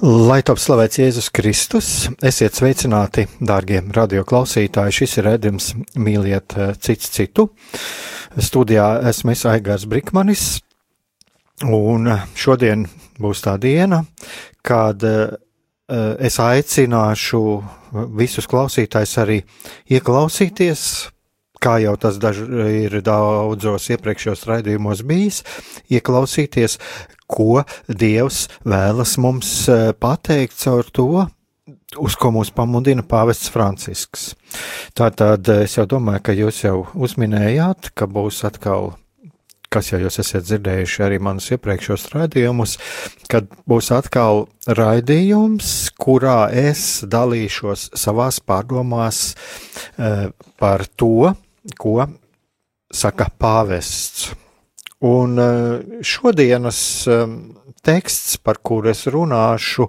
Lai 0.00 0.38
top 0.40 0.56
slavēts 0.56 0.96
Jēzus 0.96 1.26
Kristus, 1.28 1.88
esiet 2.24 2.56
sveicināti, 2.56 3.26
dārgie 3.44 3.82
radioklausītāji. 3.92 4.94
Šis 4.96 5.18
ir 5.20 5.26
redzējums 5.28 5.66
mīliet 6.00 6.56
eh, 6.56 6.70
cits 6.80 7.10
citu. 7.12 7.50
Studijā 8.40 8.86
esmu 9.10 9.34
es 9.34 9.44
Aigars 9.50 9.84
Brikmanis, 9.90 10.46
un 11.68 12.08
šodien 12.32 12.86
būs 13.20 13.44
tā 13.44 13.58
diena, 13.60 14.00
kad 14.64 15.04
eh, 15.04 15.36
es 16.16 16.40
aicināšu 16.40 17.44
visus 18.16 18.48
klausītājus 18.48 19.16
arī 19.20 19.42
ieklausīties 19.92 20.86
kā 21.62 21.76
jau 21.84 21.96
tas 22.00 22.18
daž, 22.20 22.42
ir 22.72 23.00
daudzos 23.04 23.90
iepriekšējos 23.94 24.46
raidījumos 24.48 25.04
bijis, 25.06 25.42
ieklausīties, 25.92 26.78
ko 27.30 27.62
Dievs 27.86 28.46
vēlas 28.66 29.16
mums 29.22 29.50
e, 29.70 29.92
pateikt 29.92 30.56
caur 30.64 30.88
to, 30.90 31.26
uz 32.00 32.16
ko 32.18 32.32
mūs 32.34 32.50
pamudina 32.54 33.04
Pāvests 33.06 33.52
Francisks. 33.52 34.32
Tātad 34.98 35.46
e, 35.52 35.62
es 35.68 35.76
jau 35.78 35.86
domāju, 35.90 36.24
ka 36.26 36.34
jūs 36.36 36.64
jau 36.64 36.80
uzminējāt, 36.94 37.92
ka 37.94 38.10
būs 38.10 38.42
atkal 38.48 38.94
kas 39.70 39.92
jau 39.92 40.00
jūs 40.02 40.18
esat 40.18 40.48
dzirdējuši 40.48 41.02
arī 41.06 41.18
manus 41.22 41.46
iepriekšējos 41.54 42.08
raidījumus, 42.10 42.72
kad 43.30 43.46
būs 43.70 43.92
atkal 43.94 44.48
raidījums, 44.66 45.92
kurā 45.94 46.48
es 46.50 47.04
dalīšos 47.06 47.92
savās 47.94 48.40
pārdomās 48.42 49.20
e, 49.30 50.32
par 50.58 50.88
to, 50.98 51.30
ko 51.78 52.06
saka 52.90 53.28
pāvests. 53.38 54.30
Un 55.00 55.38
eh, 55.38 56.02
šodienas 56.04 56.80
eh, 57.08 57.26
teksts, 57.82 58.36
par 58.44 58.58
kuru 58.60 58.90
es 58.92 59.06
runāšu, 59.08 59.86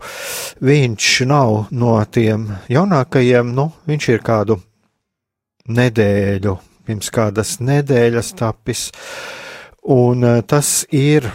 viņš 0.63 1.07
nav 1.27 1.55
no 1.75 1.97
tiem 2.07 2.47
jaunākajiem, 2.71 3.51
nu, 3.57 3.67
viņš 3.91 4.07
ir 4.13 4.23
kādu 4.23 4.61
nedēļu, 5.67 6.55
pirms 6.87 7.11
kādas 7.11 7.57
nedēļas 7.59 8.31
tapis, 8.39 8.87
un 9.83 10.23
eh, 10.23 10.41
tas 10.47 10.85
ir 10.95 11.27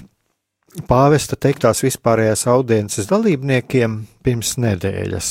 pāvesta 0.88 1.38
teiktās 1.40 1.80
vispārējās 1.84 2.46
audiences 2.52 3.08
dalībniekiem 3.10 3.96
pirms 4.26 4.56
nedēļas. 4.60 5.30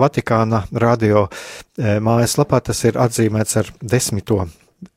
Vatikāna 0.00 0.64
radio 0.72 1.26
mājaslapā 1.76 2.62
tas 2.68 2.84
ir 2.88 2.98
atzīmēts 3.00 3.60
ar 3.60 3.70
10. 3.82 4.24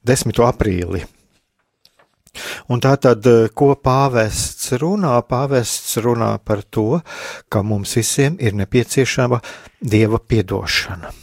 10. 0.06 0.41
aprīli. 0.47 1.03
Un 2.68 2.81
tā 2.84 2.96
tad, 3.00 3.25
eh, 3.28 3.47
ko 3.53 3.75
pāvests 3.75 4.73
runā? 4.81 5.16
Pāvests 5.28 5.97
runā 6.03 6.38
par 6.44 6.63
to, 6.63 7.02
ka 7.50 7.62
mums 7.63 7.96
visiem 7.96 8.38
ir 8.40 8.53
nepieciešama 8.53 9.41
dieva 9.81 10.19
piedošana. 10.19 11.13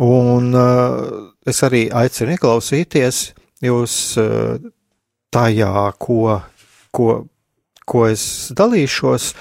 Un 0.00 0.54
es 1.46 1.58
arī 1.62 1.90
aicinu 1.92 2.32
ieklausīties 2.32 3.34
jūs 3.60 3.94
tajā, 5.30 5.92
ko, 5.98 6.40
ko, 6.90 7.28
ko 7.88 8.06
es 8.10 8.24
dalīšos. 8.56 9.32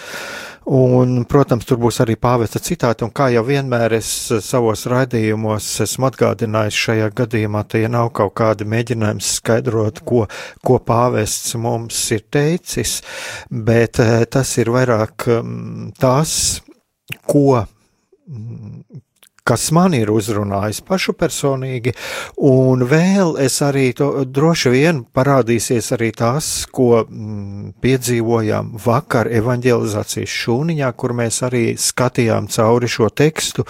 Un, 0.72 1.24
protams, 1.26 1.66
tur 1.66 1.80
būs 1.82 1.98
arī 2.04 2.14
pāvesta 2.22 2.60
citāti, 2.62 3.02
un 3.02 3.10
kā 3.18 3.32
jau 3.34 3.42
vienmēr 3.48 3.96
es 3.98 4.12
savos 4.46 4.84
raidījumos 4.92 5.66
esmu 5.88 6.06
atgādinājis 6.12 6.78
šajā 6.84 7.08
gadījumā, 7.18 7.64
tie 7.66 7.88
nav 7.90 8.12
kaut 8.14 8.36
kādi 8.38 8.68
mēģinājumi 8.70 9.26
skaidrot, 9.26 10.04
ko, 10.06 10.28
ko 10.62 10.78
pāvests 10.86 11.58
mums 11.58 12.04
ir 12.14 12.28
teicis, 12.30 13.00
bet 13.50 14.00
eh, 14.06 14.22
tas 14.30 14.54
ir 14.62 14.70
vairāk 14.76 15.26
mm, 15.42 15.90
tas, 15.98 16.62
ko 17.26 17.58
mm, 17.58 18.81
kas 19.48 19.70
man 19.74 19.96
ir 19.98 20.12
uzrunājis 20.14 20.82
pašu 20.86 21.16
personīgi, 21.18 21.94
un 22.48 22.86
vēl 22.88 23.36
es 23.42 23.58
arī 23.66 23.88
to 23.98 24.26
droši 24.26 24.74
vien 24.74 25.02
parādīsies 25.16 25.92
arī 25.98 26.12
tas, 26.18 26.52
ko 26.72 27.04
mm, 27.04 27.74
piedzīvojām 27.82 28.76
vakar 28.86 29.32
evanģelizācijas 29.32 30.38
šūniņā, 30.44 30.92
kur 30.94 31.16
mēs 31.18 31.42
arī 31.48 31.66
skatījām 31.80 32.52
cauri 32.54 32.92
šo 32.92 33.10
tekstu, 33.10 33.66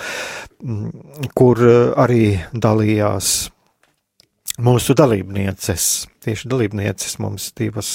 mm, 0.63 1.31
kur 1.37 1.63
eh, 1.63 1.81
arī 2.03 2.23
dalījās 2.51 3.33
mūsu 4.61 4.95
dalībnieces, 4.97 5.87
tieši 6.23 6.49
dalībnieces 6.51 7.17
mums 7.21 7.49
divas, 7.57 7.91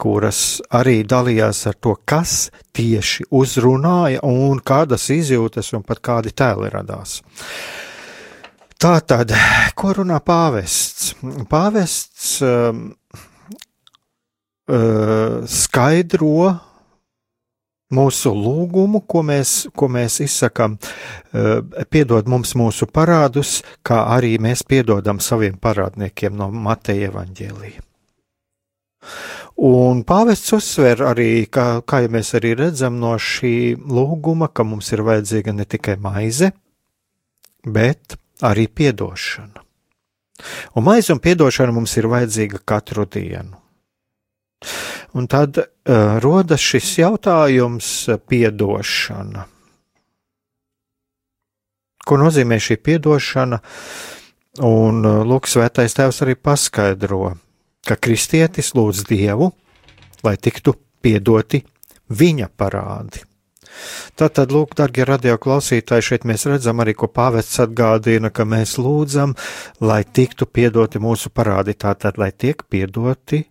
kuras 0.00 0.60
arī 0.74 1.00
dalījās 1.08 1.64
ar 1.70 1.78
to, 1.80 1.96
kas 2.08 2.50
tieši 2.76 3.28
uzrunāja 3.34 4.22
un 4.26 4.60
kādas 4.60 5.08
izjūtas 5.14 5.72
un 5.76 5.84
pat 5.88 6.02
kādi 6.04 6.34
tēli 6.36 6.70
radās. 6.74 7.18
Tā 8.78 8.94
tad, 9.02 9.32
ko 9.74 9.96
runā 9.96 10.20
pāvests? 10.22 11.16
Pāvests 11.50 12.36
um, 12.46 12.84
uh, 14.70 15.42
skaidro 15.50 16.52
mūsu 17.94 18.32
lūgumu, 18.36 19.02
ko 19.08 19.22
mēs, 19.24 19.68
ko 19.76 19.88
mēs 19.88 20.20
izsakām, 20.24 20.76
eh, 21.32 21.84
piedod 21.90 22.28
mums 22.28 22.54
mūsu 22.54 22.86
parādus, 22.86 23.62
kā 23.82 24.04
arī 24.16 24.38
mēs 24.38 24.62
piedodam 24.62 25.20
saviem 25.20 25.56
parādniekiem 25.56 26.36
no 26.36 26.50
Mateja 26.50 27.10
evaņģēlija. 27.10 27.80
Un 29.58 30.04
pāvests 30.04 30.52
uzsver 30.52 31.00
arī, 31.02 31.48
kā, 31.50 31.82
kā 31.82 32.02
jau 32.04 32.10
mēs 32.14 32.34
arī 32.38 32.54
redzam 32.58 33.00
no 33.00 33.16
šī 33.18 33.74
lūguma, 33.74 34.52
ka 34.52 34.62
mums 34.62 34.92
ir 34.92 35.02
vajadzīga 35.02 35.54
ne 35.54 35.64
tikai 35.64 35.96
maize, 35.96 36.52
bet 37.64 38.18
arī 38.42 38.68
piedošana. 38.68 39.64
Un 40.76 40.84
maize 40.84 41.10
un 41.10 41.18
piedošana 41.18 41.74
mums 41.74 41.96
ir 41.98 42.06
vajadzīga 42.06 42.60
katru 42.64 43.06
dienu. 43.10 43.58
Un 45.16 45.28
tad 45.30 45.56
uh, 45.58 46.18
rodas 46.20 46.60
šis 46.60 46.90
jautājums, 47.00 47.86
uh, 48.08 48.18
piedošana. 48.20 49.46
Ko 52.08 52.18
nozīmē 52.20 52.58
šī 52.60 52.76
piedošana? 52.84 53.60
Un 54.68 55.00
uh, 55.06 55.22
Lūks 55.28 55.56
Svētais 55.56 55.96
Tēvs 55.96 56.20
arī 56.26 56.36
paskaidro, 56.36 57.32
ka 57.88 57.96
kristietis 57.96 58.74
lūdz 58.76 59.06
Dievu, 59.08 59.52
lai 60.26 60.36
tiktu 60.36 60.74
piedoti 61.02 61.62
viņa 62.08 62.50
parādi. 62.56 63.24
Tātad, 64.18 64.50
lūk, 64.50 64.72
darbie 64.78 65.04
radioklausītāji, 65.06 66.06
šeit 66.10 66.24
mēs 66.26 66.46
redzam 66.50 66.80
arī, 66.82 66.96
ko 66.98 67.06
pāvests 67.12 67.60
atgādina, 67.62 68.32
ka 68.34 68.46
mēs 68.48 68.74
lūdzam, 68.80 69.36
lai 69.84 70.02
tiktu 70.02 70.48
piedoti 70.50 70.98
mūsu 71.02 71.30
parādi, 71.30 71.76
tātad, 71.78 72.18
lai 72.18 72.32
tiek 72.32 72.64
piedoti 72.70 73.44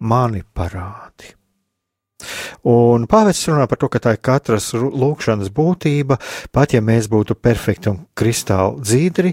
mani 0.00 0.42
parādi. 0.54 1.32
Un 2.66 3.04
pāvests 3.06 3.46
runā 3.50 3.66
par 3.68 3.78
to, 3.78 3.88
ka 3.92 4.00
tā 4.02 4.16
ir 4.16 4.22
katras 4.24 4.72
lūkšanas 4.74 5.52
būtība, 5.54 6.18
pat 6.52 6.74
ja 6.74 6.82
mēs 6.82 7.10
būtu 7.12 7.36
perfekti 7.38 7.92
un 7.92 8.00
kristāli 8.16 8.82
dzīdri, 8.82 9.32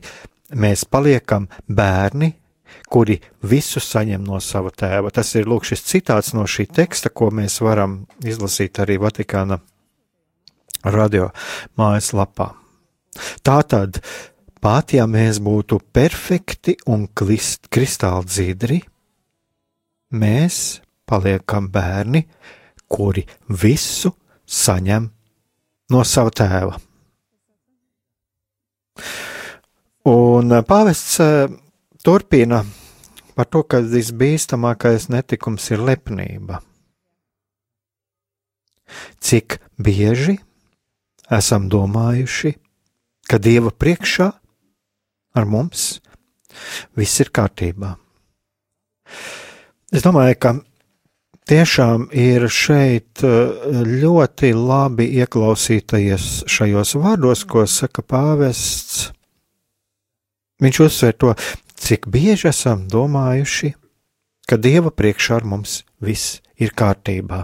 mēs 0.60 0.86
paliekam 0.86 1.48
bērni, 1.68 2.33
kuri 2.89 3.18
visu 3.50 3.81
saņem 3.81 4.25
no 4.27 4.39
sava 4.44 4.69
tēva. 4.69 5.13
Tas 5.13 5.33
ir 5.39 5.50
lūk 5.50 5.65
šis 5.69 5.86
citāts 5.88 6.33
no 6.38 6.45
šī 6.50 6.68
teksta, 6.69 7.09
ko 7.09 7.31
mēs 7.33 7.62
varam 7.63 8.04
izlasīt 8.21 8.83
arī 8.83 9.00
Vatikāna 9.01 9.59
radio 10.83 11.31
mājaslapā. 11.80 12.51
Tātad, 13.45 14.01
pat 14.62 14.94
ja 14.94 15.07
mēs 15.09 15.39
būtu 15.44 15.80
perfekti 15.94 16.75
un 16.89 17.07
kristāli 17.16 18.30
dzīdri, 18.30 18.81
mēs 20.13 20.80
paliekam 21.10 21.68
bērni, 21.74 22.24
kuri 22.88 23.25
visu 23.50 24.13
saņem 24.45 25.10
no 25.94 26.04
sava 26.07 26.33
tēva. 26.33 26.77
Un 30.10 30.51
pāvests 30.68 31.19
eh, 31.24 31.51
turpina 32.04 32.62
par 33.33 33.48
to, 33.50 33.63
ka 33.63 33.80
visbīstamākais 33.81 35.10
netikums 35.10 35.69
ir 35.74 35.81
lepnība. 35.88 36.59
Cik 39.24 39.57
bieži 39.81 40.38
esam 41.33 41.69
domājuši, 41.71 42.54
ka 43.25 43.39
Dieva 43.42 43.71
priekšā 43.71 44.27
ar 45.33 45.50
mums 45.50 45.98
viss 47.00 47.24
ir 47.24 47.31
kārtībā. 47.33 47.95
Es 49.94 50.01
domāju, 50.01 50.38
ka 50.42 50.51
tiešām 51.45 52.07
ir 52.18 52.48
šeit 52.50 53.22
eh, 53.22 53.74
ļoti 53.86 54.50
labi 54.57 55.06
ieklausīties 55.22 56.48
šajos 56.50 56.95
vārdos, 56.98 57.44
ko 57.45 57.68
saka 57.69 58.01
pāvests. 58.01 59.12
Viņš 60.63 60.80
uzsver 60.81 61.13
to, 61.22 61.34
cik 61.78 62.07
bieži 62.10 62.50
esam 62.50 62.88
domājuši, 62.90 63.74
ka 64.50 64.57
Dieva 64.57 64.90
priekšā 64.90 65.38
ar 65.38 65.45
mums 65.45 65.84
viss 66.01 66.40
ir 66.57 66.74
kārtībā. 66.74 67.44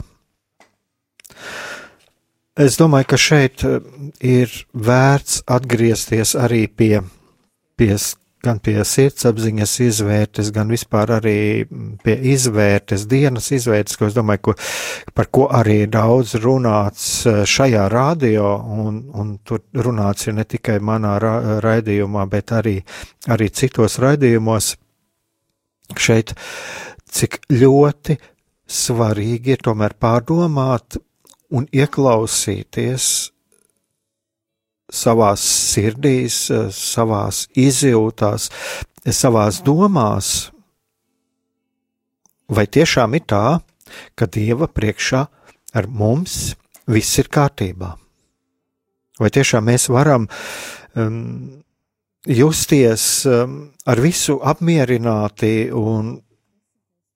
Es 2.59 2.79
domāju, 2.81 3.11
ka 3.13 3.19
šeit 3.29 3.61
eh, 3.61 3.77
ir 4.25 4.57
vērts 4.73 5.43
atgriezties 5.45 6.33
arī 6.33 6.65
pie, 6.65 7.03
pie 7.77 7.93
gan 8.43 8.59
pie 8.63 8.77
sirdsapziņas 8.87 9.73
izvērtes, 9.83 10.51
gan 10.55 10.71
vispār 10.71 11.11
arī 11.17 11.39
pie 12.03 12.15
izvērtes, 12.31 13.05
dienas 13.11 13.49
izvērtes, 13.55 13.97
ko 13.99 14.07
es 14.07 14.15
domāju, 14.15 14.43
ko, 14.49 14.55
par 15.15 15.29
ko 15.33 15.47
arī 15.55 15.81
daudz 15.91 16.37
runāts 16.43 17.07
eh, 17.27 17.41
šajā 17.49 17.87
radio, 17.91 18.53
un, 18.85 19.01
un 19.11 19.35
tur 19.43 19.65
runāts 19.75 20.29
ir 20.29 20.37
ne 20.39 20.47
tikai 20.47 20.79
manā 20.79 21.17
ra 21.21 21.33
raidījumā, 21.65 22.25
bet 22.31 22.55
arī, 22.55 22.77
arī 23.27 23.49
citos 23.51 23.99
raidījumos. 24.03 24.75
Šeit, 25.97 26.35
cik 27.09 27.39
ļoti 27.49 28.19
svarīgi 28.69 29.55
ir 29.55 29.63
tomēr 29.65 29.95
pārdomāt 29.97 30.99
un 31.49 31.65
ieklausīties 31.73 33.09
savās 34.89 35.43
sirdīs, 35.43 36.47
savās 36.73 37.45
izjūtās, 37.57 38.49
savās 39.15 39.61
domās, 39.65 40.49
vai 42.49 42.65
tiešām 42.67 43.15
ir 43.17 43.25
tā, 43.29 43.45
ka 44.15 44.27
Dieva 44.29 44.69
priekšā 44.69 45.23
ar 45.73 45.87
mums 45.87 46.55
viss 46.89 47.19
ir 47.21 47.29
kārtībā? 47.31 47.95
Vai 49.19 49.29
tiešām 49.35 49.65
mēs 49.67 49.89
varam 49.91 50.29
um, 50.95 51.59
justies 52.25 53.25
um, 53.27 53.59
ar 53.85 53.99
visu 53.99 54.39
apmierināti 54.39 55.69
un, 55.75 56.15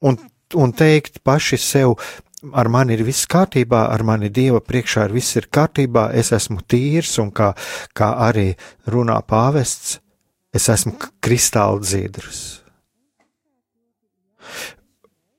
un, 0.04 0.20
un 0.54 0.74
teikt 0.76 1.22
paši 1.24 1.60
sev, 1.62 1.96
ar 2.52 2.68
mani 2.68 2.98
ir 2.98 3.04
viss 3.08 3.28
kārtībā, 3.30 3.86
ar 3.94 4.04
mani 4.04 4.30
Dieva 4.34 4.60
priekšā 4.64 5.08
ir 5.08 5.16
viss 5.16 5.38
ir 5.40 5.48
kārtībā, 5.54 6.10
es 6.18 6.34
esmu 6.36 6.64
tīrs, 6.68 7.16
un 7.24 7.32
kā, 7.32 7.54
kā 7.96 8.14
arī 8.28 8.52
runā 8.90 9.20
pāvests, 9.28 10.00
es 10.54 10.70
esmu 10.70 10.98
kristāli 11.24 11.84
dzīdrs. 11.86 12.42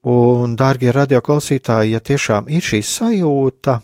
Un, 0.05 0.57
dārgie 0.61 0.93
radioklausītāji, 0.93 1.95
ja 1.95 2.01
tiešām 2.01 2.49
ir 2.53 2.65
šī 2.65 2.81
sajūta, 2.85 3.79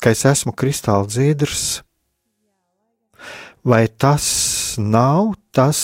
ka 0.00 0.12
es 0.12 0.24
esmu 0.28 0.54
kristāli 0.56 1.10
dzīdrs, 1.12 1.66
vai 3.68 3.84
tas 3.86 4.26
nav 4.80 5.34
tas 5.52 5.78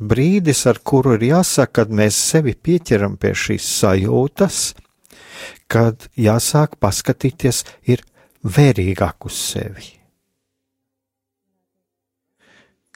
brīdis, 0.00 0.64
ar 0.66 0.80
kuru 0.80 1.14
ir 1.16 1.28
jāsaka, 1.28 1.82
kad 1.82 1.92
mēs 1.92 2.16
sevi 2.32 2.56
pieķeram 2.56 3.18
pie 3.20 3.34
šīs 3.36 3.68
sajūtas, 3.82 4.64
kad 5.68 6.08
jāsāk 6.16 6.78
paskatīties 6.82 7.64
ir 7.84 8.02
vērīgāk 8.44 9.28
uz 9.28 9.36
sevi. 9.36 9.92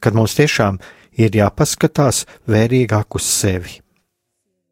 Kad 0.00 0.16
mums 0.16 0.34
tiešām 0.38 0.80
ir 1.20 1.36
jāpaskatās 1.36 2.24
vērīgāk 2.48 3.18
uz 3.18 3.26
sevi. 3.28 3.80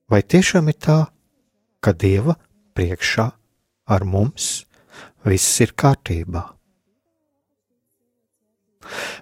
Vai 0.09 0.23
tiešām 0.25 0.71
ir 0.73 0.79
tā, 0.81 1.01
ka 1.85 1.93
Dieva 1.93 2.39
priekšā 2.75 3.27
ar 3.93 4.05
mums 4.09 4.65
viss 5.29 5.61
ir 5.61 5.77
kārtībā? 5.77 6.58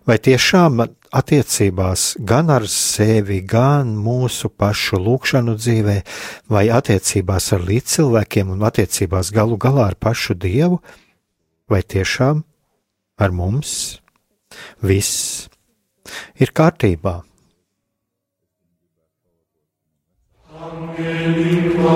Vai 0.06 0.18
tiešām 0.22 0.82
attiecībās 1.16 2.16
gan 2.20 2.50
ar 2.54 2.66
sevi, 2.70 3.40
gan 3.42 3.94
mūsu 3.98 4.50
pašu 4.50 5.00
lūkšanu 5.02 5.56
dzīvē, 5.58 5.96
vai 6.52 6.66
attiecībās 6.72 7.52
ar 7.56 7.66
līdzcilvēkiem 7.66 8.52
un 8.54 8.66
attiecībās 8.68 9.32
galu 9.34 9.58
galā 9.60 9.90
ar 9.90 9.98
pašu 9.98 10.36
Dievu, 10.38 10.80
vai 11.70 11.82
tiešām 11.82 12.44
ar 13.18 13.32
mums 13.34 14.00
viss 14.82 15.48
ir 16.38 16.52
kārtībā? 16.54 17.22
Angelika, 20.56 21.94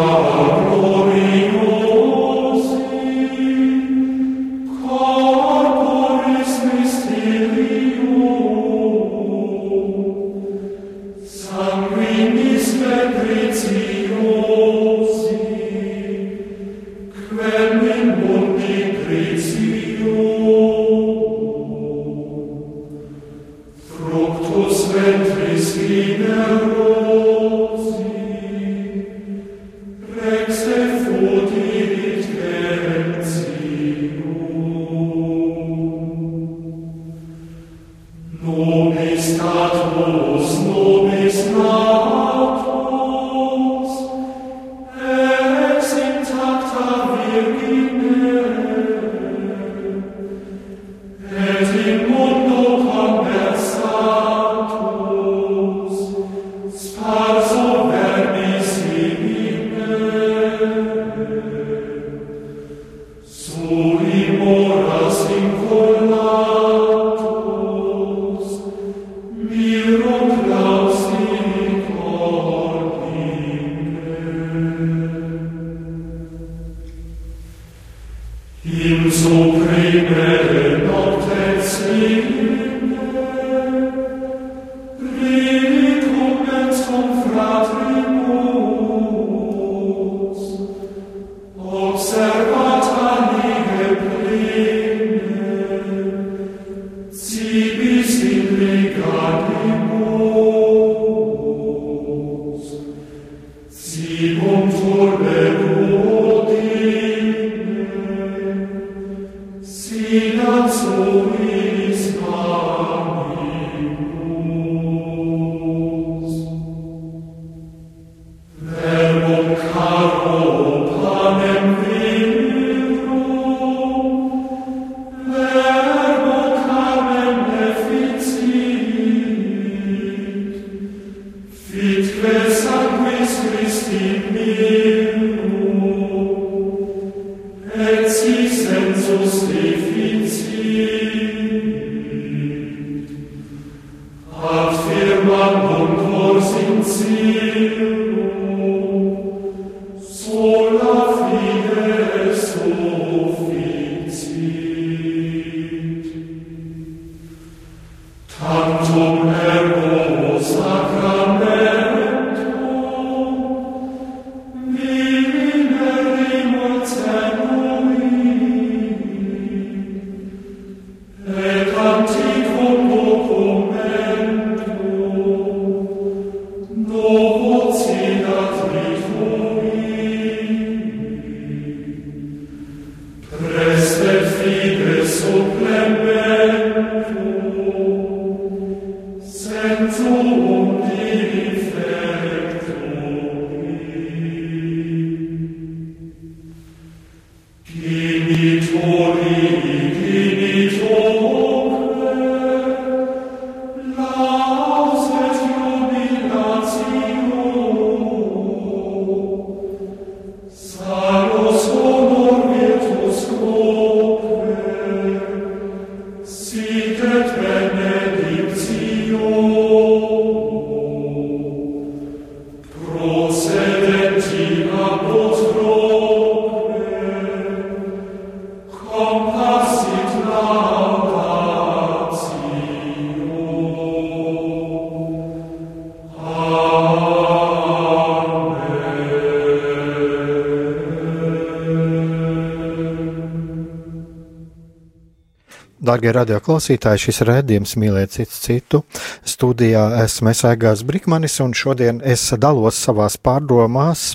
Darbie 245.90 246.12
radioklausītāji, 246.14 247.00
šis 247.08 247.16
redzējums 247.26 247.72
mīlēt 247.82 248.12
citu 248.14 248.36
citu. 248.38 248.78
Studijā 249.26 249.88
esmu 250.04 250.30
Aigās 250.46 250.84
Brikmanis, 250.86 251.40
un 251.42 251.50
šodien 251.50 251.98
es 252.06 252.28
dalos 252.38 252.78
savās 252.78 253.16
pārdomās 253.18 254.12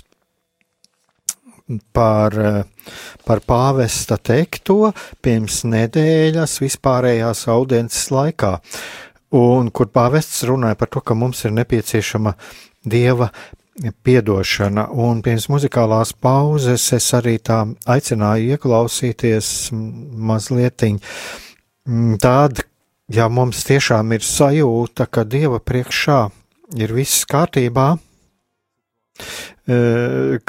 par, 1.91 2.38
par 3.27 3.41
pāvesta 3.44 4.15
teikto 4.15 4.94
pirms 5.25 5.65
nedēļas 5.67 6.55
vispārējās 6.63 7.44
audiences 7.51 8.08
laikā, 8.13 8.53
un 9.36 9.67
kur 9.75 9.91
pāvests 9.91 10.46
runāja 10.48 10.79
par 10.79 10.94
to, 10.96 11.03
ka 11.03 11.17
mums 11.17 11.44
ir 11.44 11.58
nepieciešama 11.60 12.38
dieva 12.88 13.34
piedošana, 14.08 14.88
un 14.96 15.20
pirms 15.25 15.50
muzikālās 15.51 16.15
pauzes 16.24 16.88
es 16.96 17.10
arī 17.20 17.36
tā 17.44 17.65
aicināju 17.98 18.55
ieklausīties 18.55 19.50
mazlietiņ 19.75 21.03
Mm, 21.85 22.15
Tāda, 22.17 22.63
ja 23.13 23.27
mums 23.29 23.61
tiešām 23.67 24.15
ir 24.15 24.23
sajūta, 24.25 25.05
ka 25.05 25.21
Dieva 25.29 25.59
priekšā 25.61 26.17
ir 26.81 26.93
viss 26.97 27.27
kārtībā, 27.29 27.91
e, 29.69 29.77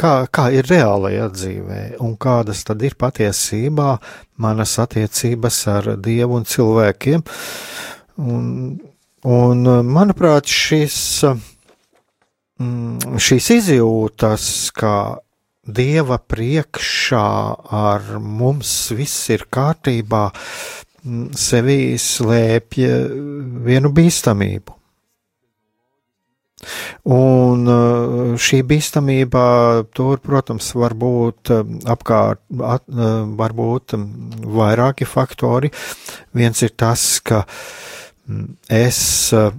kā, 0.01 0.13
kā 0.33 0.47
ir 0.57 0.71
reālajā 0.71 1.27
dzīvē, 1.35 1.81
un 2.01 2.15
kādas 2.17 2.65
tad 2.65 2.87
ir 2.89 2.97
patiesībā 2.97 3.99
manas 4.41 4.79
attiecības 4.81 5.61
ar 5.75 5.91
Dievu 6.01 6.41
un 6.41 6.49
cilvēkiem. 6.49 7.27
Un, 8.17 8.49
un 9.29 9.71
manuprāt, 9.93 10.49
šis, 10.49 10.99
mm, 12.57 13.21
šīs 13.21 13.53
izjūtas, 13.59 14.49
kā 14.73 14.97
Dieva 15.67 16.17
priekšā 16.23 17.29
ar 17.75 18.05
mums 18.23 18.71
viss 18.95 19.29
ir 19.35 19.49
kārtībā, 19.51 20.31
sevī 21.39 21.97
slēpj 22.01 22.89
vienu 23.67 23.93
bīstamību. 23.95 24.77
Un 27.13 27.69
uh, 27.69 28.33
šī 28.41 28.63
bīstamība 28.67 29.43
tur, 29.95 30.19
protams, 30.25 30.71
var 30.75 30.97
būt 30.99 31.53
um, 31.55 31.77
apkārt, 31.93 32.41
at, 32.65 32.87
uh, 32.91 33.29
var 33.39 33.55
būt 33.55 33.95
um, 33.95 34.07
vairāki 34.57 35.07
faktori. 35.07 35.71
Viens 36.35 36.65
ir 36.65 36.73
tas, 36.75 37.05
ka 37.21 37.45
mm, 37.45 38.49
es 38.73 39.01
uh, 39.37 39.53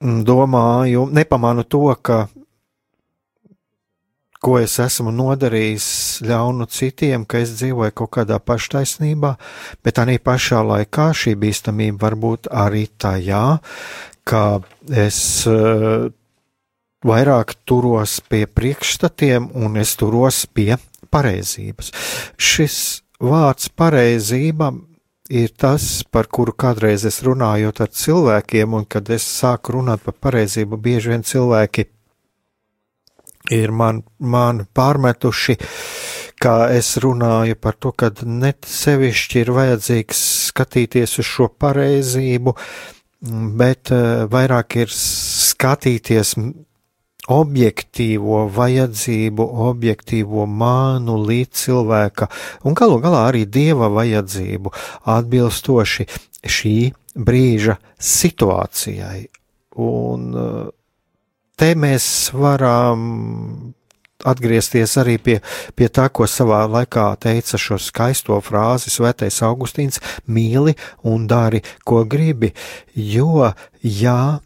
domāju, 0.00 1.08
nepamanu 1.12 1.66
to, 1.68 1.84
ka 2.00 2.22
ko 4.40 4.56
es 4.60 4.78
esmu 4.80 5.12
nodarījis 5.12 5.86
ļaunu 6.24 6.66
citiem, 6.72 7.26
ka 7.28 7.42
es 7.44 7.52
dzīvoju 7.60 7.94
kaut 8.00 8.12
kādā 8.16 8.40
paštaisnībā, 8.40 9.34
bet 9.84 10.00
arī 10.00 10.16
pašā 10.22 10.62
laikā 10.64 11.10
šī 11.16 11.36
bīstamība 11.40 12.06
var 12.06 12.16
būt 12.24 12.48
arī 12.48 12.86
tajā, 13.00 13.44
ka 14.24 14.44
es 14.88 15.20
uh, 15.50 16.08
vairāk 17.04 17.54
turos 17.68 18.20
pie 18.28 18.46
priekšstatiem 18.46 19.50
un 19.60 19.80
es 19.80 19.94
turos 20.00 20.46
pie 20.46 20.76
pareizības. 21.12 21.92
Šis 22.40 22.76
vārds 23.20 23.68
pareizība 23.76 24.72
ir 25.30 25.52
tas, 25.54 26.02
par 26.10 26.26
kuru 26.32 26.56
kādreiz 26.56 27.04
es 27.06 27.20
runājot 27.22 27.84
ar 27.84 27.92
cilvēkiem, 27.94 28.74
un 28.74 28.88
kad 28.88 29.08
es 29.14 29.26
sāku 29.26 29.78
runāt 29.78 30.02
par 30.04 30.16
pareizību, 30.26 30.80
bieži 30.80 31.12
vien 31.12 31.26
cilvēki 31.26 31.86
ir 33.50 33.72
man, 33.74 34.02
man 34.18 34.64
pārmetuši, 34.74 35.56
kā 36.40 36.56
es 36.72 36.94
runāju 37.02 37.58
par 37.60 37.76
to, 37.76 37.92
ka 37.92 38.12
net 38.24 38.68
sevišķi 38.68 39.42
ir 39.42 39.52
vajadzīgs 39.56 40.22
skatīties 40.50 41.18
uz 41.20 41.28
šo 41.28 41.50
pareizību, 41.60 42.56
bet 43.60 43.92
eh, 43.92 44.24
vairāk 44.30 44.80
ir 44.80 44.92
skatīties 44.94 46.36
objektīvo 47.30 48.46
vajadzību, 48.50 49.44
objektīvo 49.68 50.46
mānu 50.48 51.18
līdz 51.28 51.60
cilvēka 51.64 52.30
un 52.66 52.74
galu 52.78 52.96
galā 53.02 53.26
arī 53.28 53.44
dieva 53.46 53.90
vajadzību 53.92 54.72
atbilstoši 55.14 56.08
šī 56.40 56.74
brīža 57.14 57.76
situācijai. 58.00 59.28
Un 59.80 60.26
uh, 60.34 60.68
te 61.60 61.74
mēs 61.76 62.04
varam 62.32 63.00
atgriezties 64.24 64.96
arī 65.00 65.16
pie, 65.20 65.38
pie 65.76 65.88
tā, 65.92 66.06
ko 66.12 66.24
savā 66.28 66.62
laikā 66.68 67.06
teica 67.20 67.60
šo 67.60 67.76
skaisto 67.80 68.36
frāzi 68.44 68.92
Svētais 68.92 69.40
Augustīns- 69.44 70.00
mīli 70.34 70.76
un 71.04 71.26
dari, 71.26 71.60
ko 71.84 72.04
gribi, 72.04 72.52
jo, 72.94 73.52
ja 73.82 74.40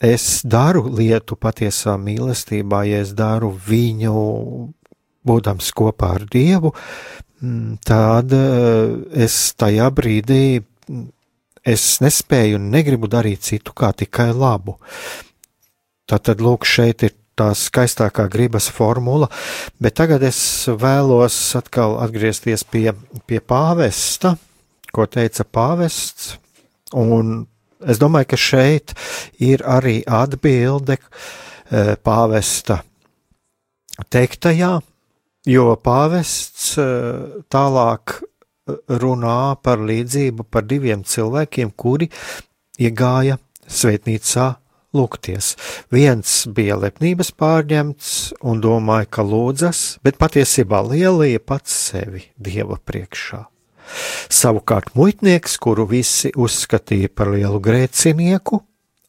es 0.00 0.42
daru 0.44 0.88
lietu 0.92 1.36
patiesā 1.36 1.96
mīlestībā, 1.96 2.84
ja 2.88 3.00
es 3.00 3.12
daru 3.12 3.52
viņu 3.52 4.72
būdams 5.26 5.72
kopā 5.72 6.14
ar 6.14 6.24
Dievu, 6.24 6.72
mm, 7.42 7.78
tad 7.84 8.32
eh, 8.32 9.24
es 9.24 9.54
tajā 9.56 9.90
brīdī 9.90 10.60
mm, 10.60 11.08
es 11.64 11.98
nespēju 12.00 12.60
un 12.60 12.70
negribu 12.70 13.08
darīt 13.08 13.40
citu 13.40 13.72
kā 13.72 13.92
tikai 13.92 14.32
labu. 14.32 14.76
Tātad, 16.06 16.42
lūk, 16.42 16.66
šeit 16.68 17.02
ir 17.02 17.14
tā 17.36 17.50
skaistākā 17.56 18.28
gribas 18.32 18.68
formula, 18.72 19.28
bet 19.82 19.96
tagad 19.98 20.22
es 20.24 20.38
vēlos 20.70 21.36
atkal 21.58 21.98
atgriezties 22.00 22.64
pie, 22.64 22.92
pie 23.28 23.40
pāvesta, 23.42 24.36
ko 24.94 25.04
teica 25.10 25.44
pāvests, 25.44 26.36
un 26.96 27.42
es 27.84 28.00
domāju, 28.00 28.30
ka 28.32 28.38
šeit 28.40 28.94
ir 29.42 29.64
arī 29.68 29.98
atbilde 30.06 30.96
e, 30.96 31.00
pāvesta 32.00 32.80
teiktajā, 34.08 34.72
jo 35.50 35.66
pāvests 35.84 36.70
e, 36.80 36.86
tālāk 37.52 38.20
runā 39.02 39.40
par 39.62 39.82
līdzību 39.90 40.46
par 40.50 40.64
diviem 40.70 41.04
cilvēkiem, 41.06 41.74
kuri 41.76 42.08
iegāja 42.80 43.36
svētnīcā 43.66 44.54
lūgties. 44.96 45.54
Viens 45.92 46.38
bija 46.52 46.78
lepnības 46.80 47.32
pārņemts 47.36 48.12
un 48.46 48.62
domāja, 48.64 49.08
ka 49.18 49.26
lūdzas, 49.26 49.98
bet 50.04 50.18
patiesībā 50.22 50.82
lielīja 50.88 51.42
pats 51.44 51.76
sevi 51.90 52.24
Dieva 52.36 52.80
priekšā. 52.82 53.44
Savukārt 54.32 54.94
muitnieks, 54.98 55.58
kuru 55.62 55.86
visi 55.90 56.32
uzskatīja 56.34 57.12
par 57.14 57.30
lielu 57.30 57.60
grēcinieku, 57.62 58.60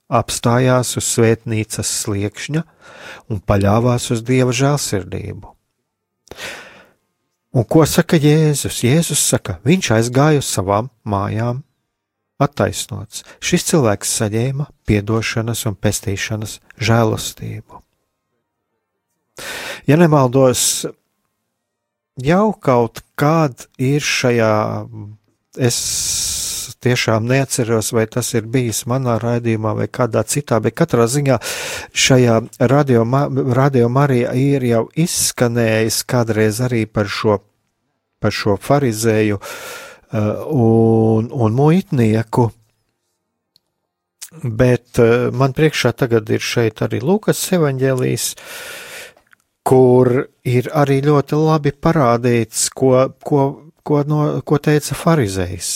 apstājās 0.07 0.93
uz 0.99 1.07
svētnīcas 1.15 1.89
sliekšņa 2.03 2.63
un 3.33 3.41
paļāvās 3.41 4.11
uz 4.13 4.23
Dieva 4.27 4.53
žēlsirdību. 4.55 5.53
Un 7.57 7.65
ko 7.65 7.85
saka 7.89 8.19
Jēzus? 8.21 8.83
Jēzus 8.85 9.23
saka, 9.23 9.57
viņš 9.65 9.93
aizgāja 9.97 10.43
uz 10.43 10.49
savām 10.51 10.91
mājām 11.07 11.63
attaisnots. 12.41 13.23
Šis 13.41 13.65
cilvēks 13.71 14.13
saņēma 14.21 14.69
piedošanas 14.87 15.65
un 15.69 15.77
pestīšanas 15.79 16.59
žēlastību. 16.77 17.81
Ja 19.87 19.97
nemaldos, 19.99 20.85
jau 22.21 22.47
kaut 22.61 23.03
kād 23.19 23.67
ir 23.81 24.03
šajā, 24.03 24.53
es 25.57 25.77
tiešām 26.83 27.25
neatceros, 27.29 27.91
vai 27.95 28.05
tas 28.11 28.29
ir 28.37 28.45
bijis 28.53 28.83
manā 28.89 29.17
raidījumā 29.21 29.73
vai 29.79 29.87
kādā 29.89 30.21
citā, 30.29 30.59
bet 30.61 30.75
katrā 30.77 31.07
ziņā 31.09 31.39
šajā 31.93 32.37
radio, 32.69 33.05
radio 33.57 33.89
Marija 33.89 34.35
ir 34.37 34.65
jau 34.67 34.85
izskanējis 34.93 36.03
kādreiz 36.09 36.61
arī 36.65 36.85
par 36.85 37.09
šo, 37.09 37.39
par 38.21 38.33
šo 38.33 38.57
farizēju 38.61 39.41
Uh, 39.41 39.86
un, 40.13 41.31
un 41.31 41.57
muitnieku. 41.57 42.49
Bet 44.43 44.99
uh, 45.01 45.29
man 45.33 45.55
priekšā 45.57 45.93
tagad 45.97 46.29
ir 46.29 46.43
šeit 46.43 46.83
arī 46.85 46.99
Lūkas 47.01 47.41
evanģēlijs, 47.57 48.29
kur 49.67 50.27
ir 50.47 50.69
arī 50.75 51.01
ļoti 51.05 51.39
labi 51.39 51.73
parādīts, 51.73 52.67
ko, 52.75 53.07
ko, 53.23 53.43
ko, 53.83 54.01
no, 54.07 54.23
ko 54.45 54.59
teica 54.63 54.95
farizējs. 54.95 55.71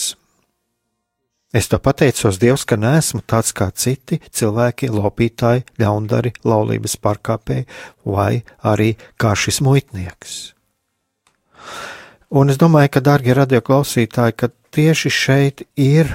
Es 1.52 1.68
to 1.68 1.76
pateicos 1.76 2.38
Dievs, 2.40 2.64
ka 2.64 2.78
neesmu 2.80 3.20
tāds 3.28 3.52
kā 3.52 3.66
citi 3.76 4.16
cilvēki, 4.32 4.88
lopītāji, 4.88 5.66
ļaundari, 5.82 6.32
laulības 6.48 6.96
pārkāpēji 7.04 7.66
vai 8.08 8.40
arī 8.64 8.94
kā 9.20 9.34
šis 9.36 9.60
muitnieks. 9.64 10.38
Un 12.32 12.48
es 12.48 12.56
domāju, 12.56 12.88
ka, 12.94 13.00
darbie 13.04 13.34
radioklausītāji, 13.36 14.34
ka 14.40 14.48
tieši 14.72 15.10
šeit 15.12 15.66
ir 15.76 16.08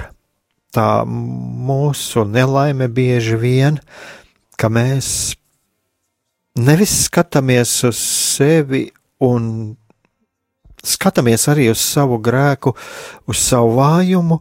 tā 0.74 1.04
mūsu 1.06 2.24
nelaime 2.26 2.88
bieži 2.90 3.36
vien, 3.38 3.78
ka 4.58 4.66
mēs 4.66 5.36
nevis 6.58 6.94
skatāmies 7.04 7.76
uz 7.86 8.00
sevi 8.02 8.88
un 9.22 9.76
skatāmies 10.82 11.46
arī 11.52 11.68
uz 11.70 11.84
savu 11.86 12.18
grēku, 12.18 12.74
uz 13.30 13.38
savu 13.38 13.76
vājumu, 13.78 14.40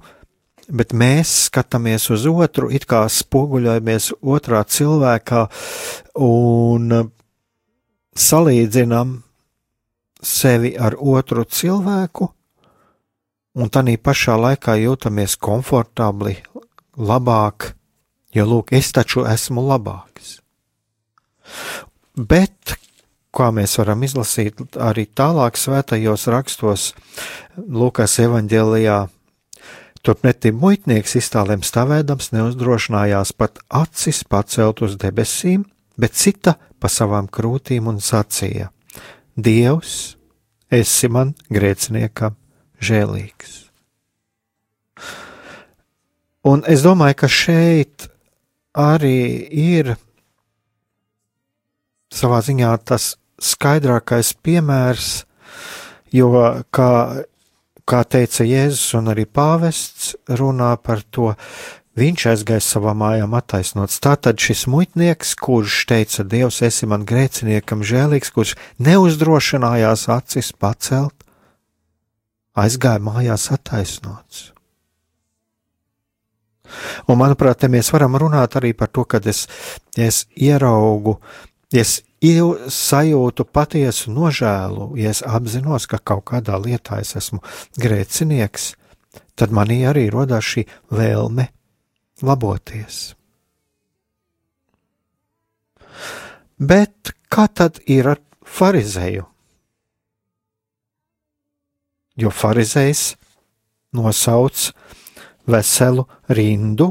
bet 0.74 0.98
mēs 0.98 1.36
skatāmies 1.46 2.10
uz 2.10 2.26
otru, 2.26 2.72
it 2.74 2.90
kā 2.90 3.04
spoguļojamies 3.06 4.16
otrā 4.26 4.66
cilvēkā 4.66 5.46
un 6.26 7.00
salīdzinām 8.18 9.16
sevi 10.28 10.74
ar 10.80 10.98
otru 11.00 11.46
cilvēku, 11.46 12.28
un 13.58 13.72
tā 13.74 13.82
pašā 13.98 14.36
laikā 14.38 14.78
jūtamies 14.84 15.38
komfortabli, 15.42 16.36
labāk, 16.98 17.74
jo, 18.34 18.46
lūk, 18.46 18.74
es 18.74 18.92
taču 18.94 19.26
esmu 19.26 19.64
labāks. 19.66 20.40
Bet, 22.18 22.76
kā 23.34 23.50
mēs 23.54 23.78
varam 23.80 24.04
izlasīt 24.04 24.78
arī 24.82 25.06
tālāk 25.06 25.58
svētajos 25.58 26.28
rakstos, 26.34 26.92
Lūkas 27.58 28.20
evanģēlijā, 28.22 28.98
turpretī 30.06 30.52
muitnieks 30.54 31.18
iztālēm 31.20 31.64
stāvēdams 31.66 32.32
neuzdrošinājās 32.36 33.34
pat 33.38 33.62
acis 33.70 34.24
pacelt 34.24 34.84
uz 34.86 34.98
debesīm, 35.02 35.66
bet 35.98 36.18
cita 36.18 36.58
pa 36.80 36.90
savām 36.90 37.30
krūtīm 37.30 37.90
un 37.90 38.02
sacīja: 38.02 38.70
Dievs, 39.38 40.17
esi 40.74 41.10
man 41.12 41.34
grēciniekam 41.54 42.36
žēlīgs. 42.84 43.56
Un 46.48 46.64
es 46.70 46.84
domāju, 46.86 47.18
ka 47.24 47.28
šeit 47.28 48.08
arī 48.78 49.48
ir 49.52 49.96
savā 52.14 52.40
ziņā 52.46 52.72
tas 52.88 53.16
skaidrākais 53.44 54.32
piemērs, 54.46 55.10
jo, 56.16 56.30
kā, 56.74 56.92
kā 57.88 58.04
teica 58.08 58.48
Jēzus 58.48 58.96
un 59.02 59.12
arī 59.14 59.28
pāvests, 59.28 60.16
runā 60.40 60.72
par 60.82 61.04
to, 61.12 61.34
Viņš 61.98 62.28
aizgāja 62.30 62.62
savā 62.62 62.92
mājām 62.94 63.32
attaisnots. 63.34 63.98
Tātad 64.06 64.38
šis 64.38 64.68
muitnieks, 64.70 65.32
kurš 65.42 65.80
teica, 65.90 66.26
Dievs, 66.30 66.60
esi 66.62 66.86
man 66.90 67.08
grēciniekam 67.10 67.82
žēlīgs, 67.82 68.30
kurš 68.36 68.54
neuzdrošinājās 68.86 70.06
acis 70.14 70.52
pacelt, 70.54 71.26
aizgāja 72.54 73.02
mājās 73.02 73.48
attaisnots. 73.56 74.52
Un, 77.08 77.18
manuprāt, 77.18 77.64
te 77.64 77.72
mēs 77.72 77.90
varam 77.96 78.20
runāt 78.20 78.60
arī 78.60 78.76
par 78.78 78.92
to, 78.94 79.08
kad 79.10 79.26
es, 79.26 79.48
es 79.98 80.26
ieraugu, 80.38 81.18
es 81.74 82.04
sajūtu 82.78 83.50
patiesu 83.50 84.14
nožēlu, 84.14 84.92
ja 85.02 85.16
es 85.16 85.26
apzinos, 85.26 85.90
ka 85.90 85.98
kaut 85.98 86.28
kādā 86.30 86.62
lietā 86.62 87.02
es 87.02 87.16
esmu 87.18 87.42
grēcinieks, 87.82 88.76
tad 89.34 89.50
manī 89.56 89.82
arī 89.90 90.12
rodās 90.14 90.46
šī 90.46 90.68
vēlme 90.94 91.50
laboties. 92.26 93.14
Bet 96.58 97.14
kā 97.30 97.46
tad 97.54 97.82
ir 97.86 98.10
ar 98.16 98.22
farizēju? 98.48 99.26
Jo 102.18 102.32
farizējs 102.34 103.12
nosauc 103.94 104.72
veselu 105.46 106.08
rindu 106.34 106.90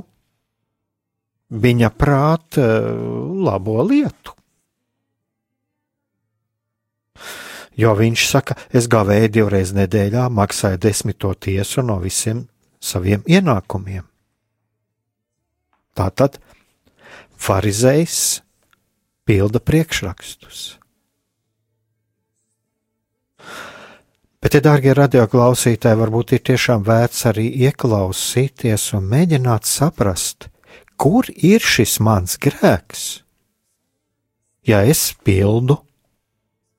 viņa 1.51 1.91
prāta 1.95 2.63
eh, 2.63 2.91
labo 3.47 3.83
lietu. 3.87 4.35
Jo 7.77 7.93
viņš 7.93 8.23
saka, 8.25 8.55
es 8.73 8.87
gavēju 8.89 9.29
divreiz 9.35 9.75
nedēļā, 9.77 10.31
maksāju 10.33 10.81
desmito 10.81 11.35
tiesu 11.35 11.85
no 11.85 11.99
visiem 12.01 12.47
saviem 12.81 13.21
ienākumiem. 13.29 14.07
Tātad 15.97 16.41
farizējs 17.41 18.43
pilda 19.27 19.61
priekšrakstus. 19.61 20.77
Bet, 24.47 24.55
ja, 24.55 24.63
dārgie 24.63 24.93
radioklausītāji, 24.95 25.99
varbūt 25.99 26.37
ir 26.37 26.43
tiešām 26.53 26.85
vērts 26.87 27.25
arī 27.33 27.49
ieklausīties 27.67 28.85
un 28.95 29.09
mēģināt 29.11 29.67
saprast, 29.67 30.47
kur 31.01 31.27
ir 31.35 31.65
šis 31.65 31.97
mans 32.05 32.37
grēks, 32.39 33.25
ja 34.69 34.85
es 34.87 35.09
pildu 35.27 35.81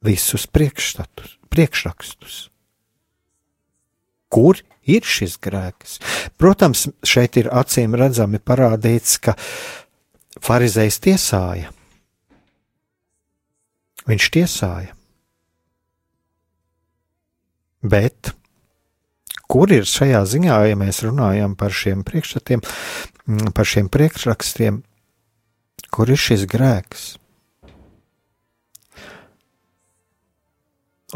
visus 0.06 0.48
priekšrakstus. 0.48 2.38
Kur 4.34 4.60
ir 4.88 5.08
šis 5.08 5.38
grēks. 5.44 5.98
Protams, 6.40 6.88
šeit 7.06 7.38
ir 7.40 7.52
acīm 7.52 7.96
redzami 8.00 8.40
parādīts, 8.40 9.18
ka 9.24 9.36
farizējs 10.44 11.00
tiesāja. 11.04 11.72
Viņš 14.08 14.30
tiesāja. 14.32 14.94
Bet 17.88 18.32
kur 19.48 19.72
ir 19.72 19.88
šajā 19.88 20.24
ziņā, 20.28 20.58
ja 20.72 20.80
mēs 20.80 21.04
runājam 21.06 21.56
par 21.60 21.76
šiem 21.76 22.04
priekšstatiem, 22.08 22.64
par 23.56 23.68
šiem 23.68 23.92
priekšrakstiem, 23.92 24.82
kur 25.94 26.12
ir 26.12 26.20
šis 26.20 26.48
grēks? 26.50 27.08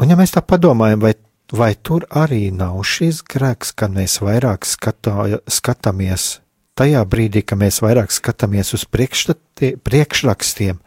Un 0.00 0.08
ja 0.08 0.16
mēs 0.16 0.32
tā 0.32 0.40
padomājam, 0.44 1.02
vai, 1.04 1.12
vai 1.52 1.74
tur 1.74 2.06
arī 2.08 2.48
nav 2.54 2.80
šis 2.88 3.20
grēks, 3.28 3.74
kad 3.76 3.92
mēs 3.92 4.18
vairāk 4.24 4.64
skatā, 4.66 5.38
skatāmies 5.46 6.40
tajā 6.78 7.02
brīdī, 7.04 7.44
kad 7.44 7.60
mēs 7.60 7.82
vairāk 7.84 8.12
skatāmies 8.14 8.72
uz 8.76 8.86
priekšrakstiem, 8.88 10.80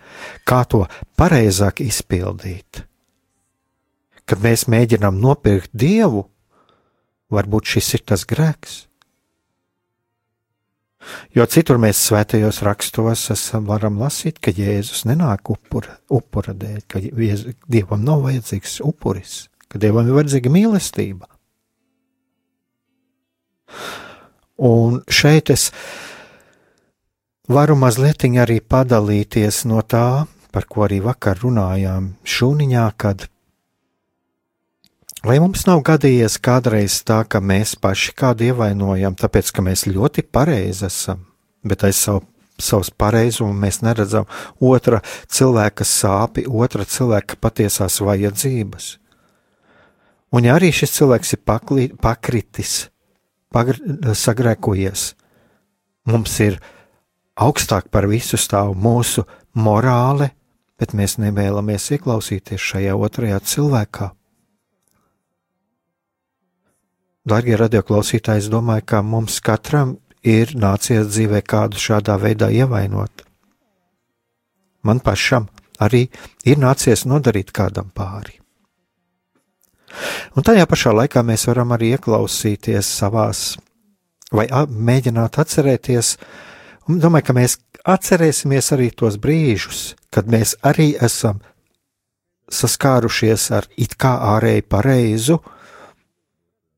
kā 0.48 0.64
to 0.70 0.86
pareizāk 1.20 1.84
izpildīt. 1.86 2.84
Kad 4.26 4.42
mēs 4.42 4.66
mēģinām 4.72 5.22
nopirkt 5.22 5.70
dievu, 5.74 6.26
varbūt 7.30 7.76
šis 7.76 7.94
ir 8.00 8.06
tas 8.10 8.26
grēks. 8.26 8.86
Jo 11.38 11.46
citur 11.46 11.78
mēs 11.78 12.00
svētajos 12.08 12.64
rakstos 12.66 13.28
esam, 13.36 13.68
varam 13.70 14.00
lasīt, 14.02 14.40
ka 14.42 14.50
Jēzus 14.50 15.04
nenāk 15.06 15.52
upura, 15.54 16.00
upura 16.10 16.56
dēļ, 16.58 16.80
ka 16.90 17.02
Dievam 17.70 18.02
nav 18.08 18.24
vajadzīgs 18.26 18.80
upuris, 18.82 19.44
ka 19.72 19.82
Dievam 19.82 20.08
ir 20.08 20.18
vajadzīga 20.20 20.52
mīlestība. 20.52 21.30
Un 24.56 25.02
šeit 25.12 25.52
es 25.52 25.72
varu 27.52 27.76
mazliet 27.76 28.24
arī 28.24 28.62
padalīties 28.62 29.66
no 29.66 29.82
tā, 29.82 30.26
par 30.52 30.66
ko 30.72 30.86
arī 30.88 31.02
vakar 31.04 31.42
runājām 31.44 32.14
šūniņā, 32.24 32.86
kad 32.96 33.28
vai 35.26 35.40
mums 35.44 35.66
nav 35.68 35.82
gadījies 35.84 36.38
kādreiz 36.40 37.02
tā, 37.04 37.24
ka 37.28 37.42
mēs 37.42 37.76
paši 37.76 38.14
kādu 38.16 38.48
ievainojam, 38.48 39.18
tāpēc 39.20 39.52
ka 39.52 39.66
mēs 39.66 39.86
ļoti 39.90 40.24
pareizi 40.24 40.86
esam, 40.88 41.26
bet 41.66 41.84
aiz 41.84 42.00
savu, 42.00 42.24
savas 42.62 42.90
pareizumu 42.90 43.52
mēs 43.52 43.82
neredzam 43.84 44.30
otra 44.64 45.02
cilvēka 45.28 45.84
sāpi, 45.84 46.46
otra 46.48 46.86
cilvēka 46.88 47.36
patiesās 47.42 48.00
vajadzības. 48.00 48.96
Un 50.34 50.48
ja 50.48 50.56
arī 50.58 50.72
šis 50.74 50.96
cilvēks 50.98 51.36
ir 51.38 51.42
pakli, 51.46 51.90
pakritis, 52.02 52.88
sagrēkojies. 53.56 55.14
Mums 56.12 56.40
ir 56.44 56.60
augstāk 57.36 57.90
par 57.92 58.08
visu 58.10 58.38
stāv 58.38 58.76
mūsu 58.76 59.24
morāle, 59.56 60.32
bet 60.80 60.94
mēs 60.94 61.18
nevēlamies 61.22 61.92
ieklausīties 61.96 62.62
šajā 62.62 62.96
otrajā 62.96 63.40
cilvēkā. 63.40 64.12
Darbie 67.26 67.56
radioklausītāji, 67.58 68.44
es 68.44 68.50
domāju, 68.54 68.86
ka 68.86 69.02
mums 69.02 69.40
katram 69.42 69.96
ir 70.22 70.54
nācies 70.54 71.08
dzīvē 71.10 71.42
kādu 71.42 71.80
šādā 71.82 72.20
veidā 72.22 72.52
ievainot. 72.54 73.24
Man 74.86 75.02
pašam 75.02 75.48
arī 75.82 76.06
ir 76.46 76.62
nācies 76.62 77.08
nodarīt 77.10 77.50
kādam 77.56 77.90
pāri. 77.90 78.45
Un 80.36 80.46
tajā 80.46 80.66
pašā 80.70 80.94
laikā 80.96 81.24
mēs 81.26 81.48
varam 81.50 81.74
arī 81.76 81.94
ieklausīties 81.96 82.90
savās, 83.00 83.56
vai 84.36 84.48
mēģināt 84.68 85.40
atcerēties, 85.42 86.16
un 86.90 87.00
domāju, 87.04 87.28
ka 87.30 87.38
mēs 87.38 87.58
atcerēsimies 87.86 88.72
arī 88.76 88.90
tos 88.92 89.20
brīžus, 89.22 89.94
kad 90.14 90.30
mēs 90.32 90.56
arī 90.66 90.94
esam 91.02 91.42
saskārušies 92.52 93.50
ar 93.58 93.68
it 93.78 93.96
kā 93.98 94.16
ārēji 94.36 94.66
pareizu, 94.70 95.40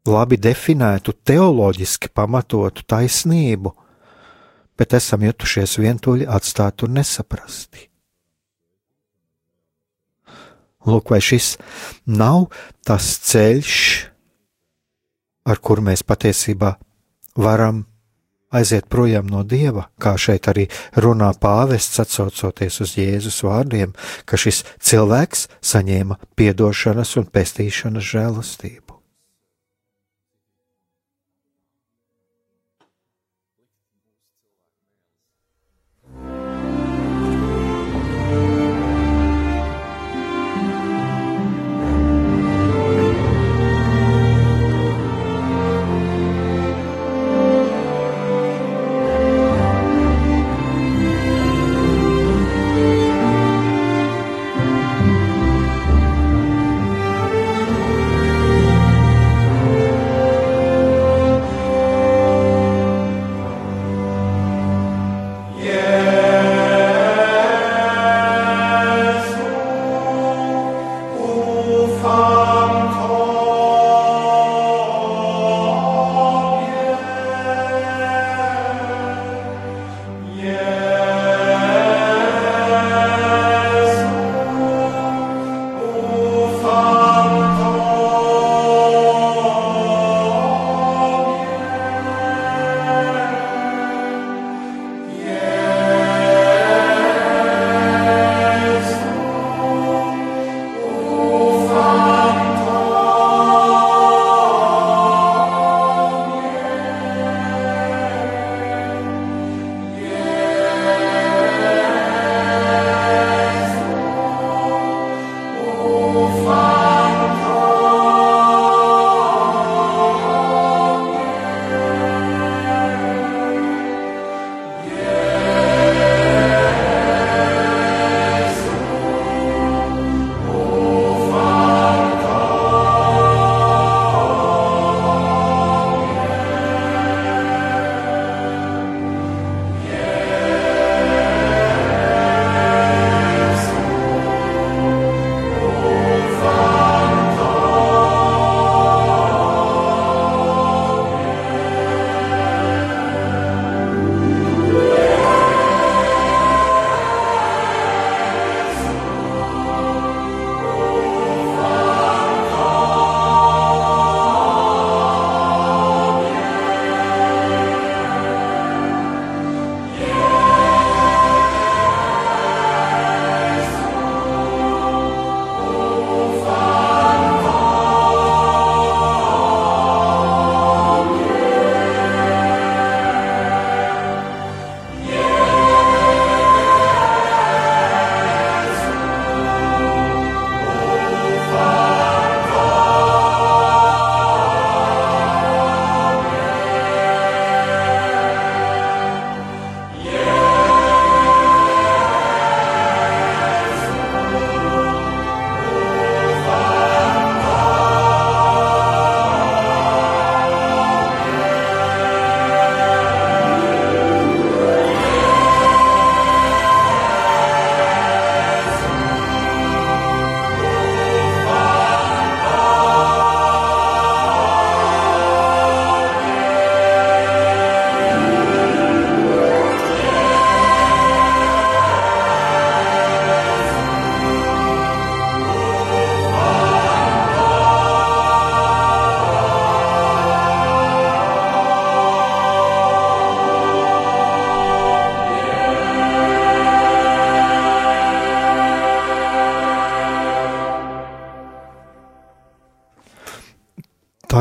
labi 0.07 0.39
definētu, 0.39 1.13
teoloģiski 1.27 2.11
pamatotu 2.15 2.85
taisnību, 2.87 3.73
bet 4.77 4.93
esam 4.93 5.25
jutušies 5.25 5.77
vientuļi 5.81 6.27
atstāti 6.29 6.87
un 6.87 6.99
nesaprasti. 6.99 7.87
Lūk, 10.87 11.11
vai 11.11 11.21
šis 11.23 11.55
nav 12.07 12.47
tas 12.87 13.09
ceļš, 13.27 13.75
ar 15.47 15.61
kuru 15.63 15.85
mēs 15.89 16.03
patiesībā 16.07 16.75
varam 17.37 17.85
aiziet 18.51 18.87
projām 18.91 19.27
no 19.27 19.43
dieva, 19.43 19.89
kā 19.99 20.15
šeit 20.19 20.47
arī 20.51 20.67
runā 20.95 21.33
pāvests, 21.41 21.99
atsaucoties 22.03 22.81
uz 22.83 22.95
Jēzus 22.99 23.43
vārdiem, 23.43 23.93
ka 24.25 24.39
šis 24.39 24.63
cilvēks 24.79 25.47
saņēma 25.73 26.19
piedošanas 26.39 27.17
un 27.19 27.27
pestīšanas 27.31 28.13
žēlastību. 28.13 28.86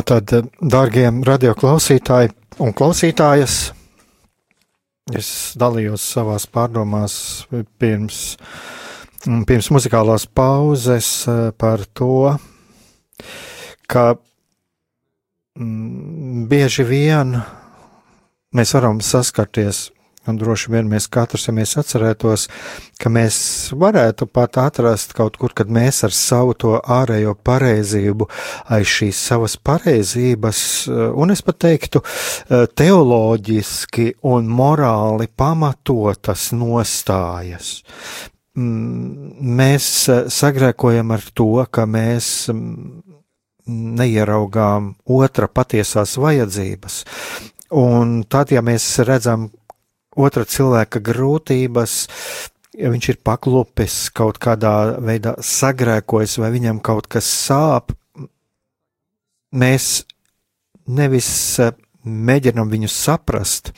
Tātad, 0.06 0.52
dārgie 0.62 1.08
radioklausītāji 1.26 2.30
un 2.62 2.70
klausītājas, 2.78 3.56
es 5.10 5.30
dalījos 5.58 6.04
savās 6.14 6.46
pārdomās 6.46 7.16
pirms, 7.82 8.20
pirms 9.50 9.70
muzikālās 9.74 10.28
pauzes 10.30 11.08
eh, 11.26 11.50
par 11.58 11.82
to, 11.90 12.36
ka 13.90 14.04
mm, 15.58 16.46
bieži 16.54 16.86
vien 16.86 17.40
mēs 18.54 18.76
varam 18.78 19.02
saskarties 19.02 19.88
Un 20.26 20.38
droši 20.40 20.72
vien 20.74 20.88
mēs 20.90 21.06
katrs, 21.12 21.46
ja 21.46 21.54
mēs 21.54 21.76
atcerētos, 21.78 22.46
ka 22.98 23.10
mēs 23.12 23.38
varētu 23.78 24.26
pat 24.26 24.58
atrast 24.58 25.14
kaut 25.16 25.38
kur, 25.40 25.54
kad 25.54 25.70
mēs 25.72 26.02
ar 26.06 26.14
savu 26.14 26.56
to 26.58 26.74
ārējo 26.80 27.36
pareizību, 27.46 28.28
aiz 28.74 28.90
šīs 28.90 29.20
savas 29.30 29.56
pareizības, 29.56 30.60
eh, 30.88 31.02
un 31.14 31.30
es 31.30 31.42
pat 31.46 31.60
teiktu, 31.66 32.02
eh, 32.02 32.66
teoloģiski 32.66 34.14
un 34.22 34.48
morāli 34.48 35.28
pamatotas 35.28 36.50
nostājas. 36.52 37.82
Mm, 38.56 39.36
mēs 39.42 39.86
eh, 40.08 40.24
sagrēkojam 40.32 41.12
ar 41.12 41.22
to, 41.34 41.66
ka 41.70 41.84
mēs 41.84 42.48
mm, 42.48 43.02
neieraugām 43.66 44.94
otra 45.06 45.48
patiesās 45.48 46.16
vajadzības. 46.18 47.04
Un 47.76 48.22
tad, 48.30 48.52
ja 48.54 48.62
mēs 48.62 48.86
redzam, 49.04 49.50
otra 50.16 50.46
cilvēka 50.48 51.00
grūtības, 51.04 51.94
ja 52.76 52.90
viņš 52.92 53.08
ir 53.12 53.20
paklupis, 53.24 53.98
kaut 54.16 54.40
kādā 54.42 54.96
veidā 55.04 55.36
sagrēkojis 55.40 56.38
vai 56.42 56.52
viņam 56.56 56.82
kaut 56.84 57.08
kas 57.12 57.28
sāp, 57.28 57.94
mēs 59.56 60.04
nevis 60.86 61.28
eh, 61.62 61.72
mēģinam 62.06 62.70
viņu 62.70 62.90
saprast, 62.92 63.72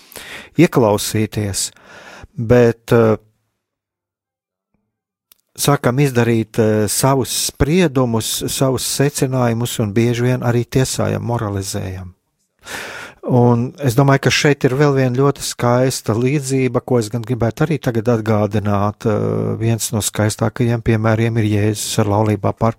ieklausīties, 0.61 1.71
bet 2.37 2.93
uh, 2.93 3.17
sākam 5.59 6.03
izdarīt 6.05 6.61
uh, 6.61 6.85
savus 6.93 7.33
spriedumus, 7.49 8.29
savus 8.53 8.85
secinājumus 8.99 9.79
un 9.83 9.97
bieži 9.97 10.29
vien 10.29 10.45
arī 10.47 10.67
tiesājam, 10.69 11.25
moralizējam. 11.25 12.13
Un 13.29 13.67
es 13.85 13.93
domāju, 13.93 14.23
ka 14.25 14.31
šeit 14.33 14.65
ir 14.65 14.73
vēl 14.79 14.95
viena 14.97 15.13
ļoti 15.19 15.43
skaista 15.45 16.15
līdzība, 16.17 16.81
ko 16.81 16.97
es 16.97 17.11
gan 17.13 17.21
gribētu 17.27 17.67
arī 17.67 17.77
tagad 17.85 18.09
atgādināt. 18.09 19.05
Uh, 19.05 19.51
viens 19.61 19.91
no 19.93 20.01
skaistākajiem 20.01 20.81
piemēriem 20.87 21.37
ir 21.43 21.49
Jēzus 21.51 22.01
ar 22.01 22.09
pār, 22.57 22.79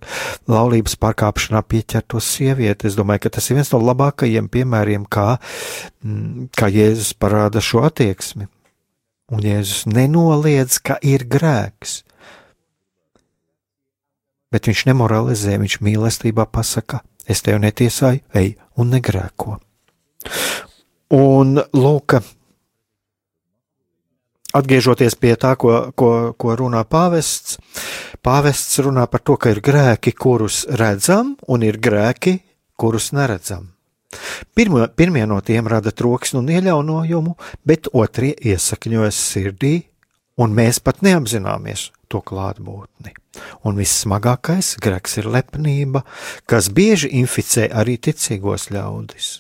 laulības 0.50 0.98
pārkāpšanā 0.98 1.62
pieķerto 1.70 2.18
sievieti. 2.18 2.90
Es 2.90 2.98
domāju, 2.98 3.28
ka 3.28 3.34
tas 3.38 3.52
ir 3.52 3.60
viens 3.60 3.70
no 3.76 3.84
labākajiem 3.92 4.50
piemēriem, 4.50 5.06
kā, 5.06 5.38
mm, 6.02 6.50
kā 6.58 6.72
Jēzus 6.74 7.14
parāda 7.14 7.62
šo 7.62 7.86
attieksmi. 7.86 8.50
Un 9.30 9.46
Jēzus 9.46 9.86
nenoliedz, 9.86 10.82
ka 10.82 10.98
ir 11.06 11.30
grēks. 11.30 12.00
Bet 14.50 14.66
viņš 14.66 14.88
nemoralizē, 14.90 15.62
viņš 15.62 15.78
mīlestībā 15.86 16.50
pasaka: 16.50 17.04
Es 17.30 17.46
tevi 17.46 17.62
netiesāju, 17.62 18.26
ej 18.34 18.56
un 18.82 18.96
negrēko. 18.98 19.60
Un 21.16 21.58
lūk, 21.74 22.20
atgriežoties 24.54 25.16
pie 25.18 25.34
tā, 25.40 25.56
ko, 25.58 25.90
ko, 25.98 26.12
ko 26.38 26.56
runā 26.60 26.84
pāvests, 26.86 27.58
pāvests 28.26 28.80
runā 28.86 29.08
par 29.10 29.24
to, 29.26 29.38
ka 29.42 29.54
ir 29.54 29.62
grēki, 29.66 30.14
kurus 30.14 30.64
redzam, 30.70 31.36
un 31.48 31.66
ir 31.66 31.80
grēki, 31.82 32.40
kurus 32.80 33.12
neredzam. 33.16 33.72
Pirmo, 34.58 34.82
pirmie 34.98 35.26
no 35.30 35.38
tiem 35.46 35.68
rada 35.70 35.94
troksni 35.94 36.40
un 36.42 36.50
iejaunojumu, 36.50 37.36
bet 37.66 37.92
otrie 37.94 38.34
iesakņojas 38.34 39.20
sirdī, 39.34 39.76
un 40.42 40.56
mēs 40.56 40.80
pat 40.82 41.04
neapzināmies 41.06 41.90
to 42.10 42.22
klātbūtni. 42.26 43.14
Un 43.68 43.78
vissmagākais 43.78 44.76
grēks 44.82 45.20
ir 45.22 45.30
lepnība, 45.30 46.02
kas 46.50 46.72
bieži 46.74 47.12
inficē 47.22 47.70
arī 47.70 48.00
ticīgos 48.02 48.72
ļaudis. 48.74 49.38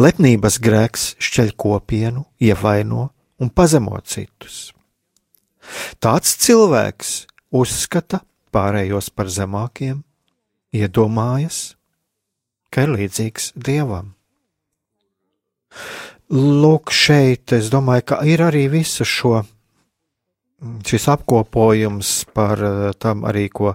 Lepnības 0.00 0.58
grēks 0.62 1.12
šķeļ 1.22 1.52
kopienu, 1.60 2.24
ievaino 2.40 3.08
un 3.42 3.50
pazemo 3.50 3.98
citus. 4.04 4.72
Tāds 6.02 6.34
cilvēks 6.42 7.12
uzskata 7.54 8.22
pārējos 8.52 9.10
par 9.14 9.30
zemākiem, 9.32 10.02
iedomājas, 10.74 11.76
ka 12.72 12.86
ir 12.86 12.94
līdzīgs 12.96 13.52
dievam. 13.56 14.12
Lūk, 16.32 16.92
šeit 16.92 17.52
es 17.52 17.68
domāju, 17.72 18.06
ka 18.12 18.22
ir 18.28 18.42
arī 18.44 18.66
visu 18.72 19.04
šo 19.08 19.42
šis 20.86 21.08
apkopojums 21.10 22.10
par 22.36 22.60
tam 23.02 23.24
arī, 23.26 23.48
ko, 23.50 23.72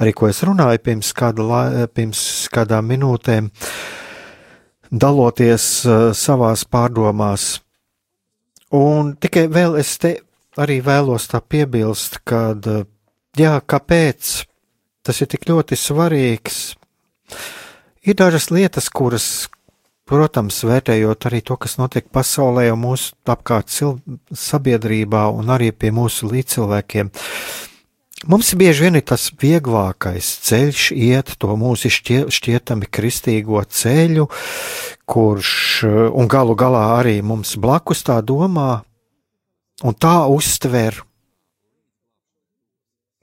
arī, 0.00 0.14
ko 0.16 0.30
es 0.30 0.40
runāju 0.46 0.80
pirms, 0.86 1.10
kāda, 1.16 1.88
pirms 1.92 2.22
kādām 2.54 2.88
minūtēm. 2.88 3.50
Uh, 3.50 3.99
daloties 4.90 5.66
uh, 5.86 6.10
savās 6.16 6.64
pārdomās. 6.66 7.60
Un 8.74 9.14
tikai 9.18 9.46
vēl 9.50 9.78
es 9.80 9.96
te 9.98 10.16
arī 10.60 10.80
vēlos 10.84 11.30
tā 11.30 11.40
piebilst, 11.40 12.20
kad, 12.26 12.66
uh, 12.66 12.84
jā, 13.38 13.56
kāpēc 13.60 14.34
tas 15.06 15.22
ir 15.22 15.30
tik 15.30 15.48
ļoti 15.48 15.78
svarīgs. 15.78 16.60
Ir 18.06 18.16
dažas 18.18 18.50
lietas, 18.50 18.88
kuras, 18.90 19.48
protams, 20.08 20.62
vērtējot 20.66 21.26
arī 21.28 21.40
to, 21.46 21.56
kas 21.60 21.76
notiek 21.78 22.06
pasaulē 22.10 22.70
un 22.72 22.82
mūsu 22.82 23.14
apkārt 23.30 23.70
sabiedrībā 23.70 25.26
un 25.36 25.52
arī 25.54 25.70
pie 25.70 25.92
mūsu 25.94 26.30
līdzcilvēkiem, 26.32 27.12
Mums 28.28 28.52
bieži 28.52 28.84
vien 28.84 28.98
ir 28.98 29.04
tas 29.08 29.30
vieglākais 29.40 30.26
ceļš, 30.44 30.90
iet 30.92 31.30
to 31.40 31.54
mūsu 31.56 31.88
šķie, 31.88 32.26
šķietami 32.28 32.84
kristīgo 32.92 33.62
ceļu, 33.64 34.26
kurš 35.08 35.52
un 35.88 36.28
galu 36.28 36.52
galā 36.52 36.82
arī 36.98 37.22
mums 37.24 37.54
blakus 37.56 38.02
tā 38.04 38.18
domā 38.20 38.82
un 39.80 39.96
tā 39.96 40.18
uztver. 40.28 40.98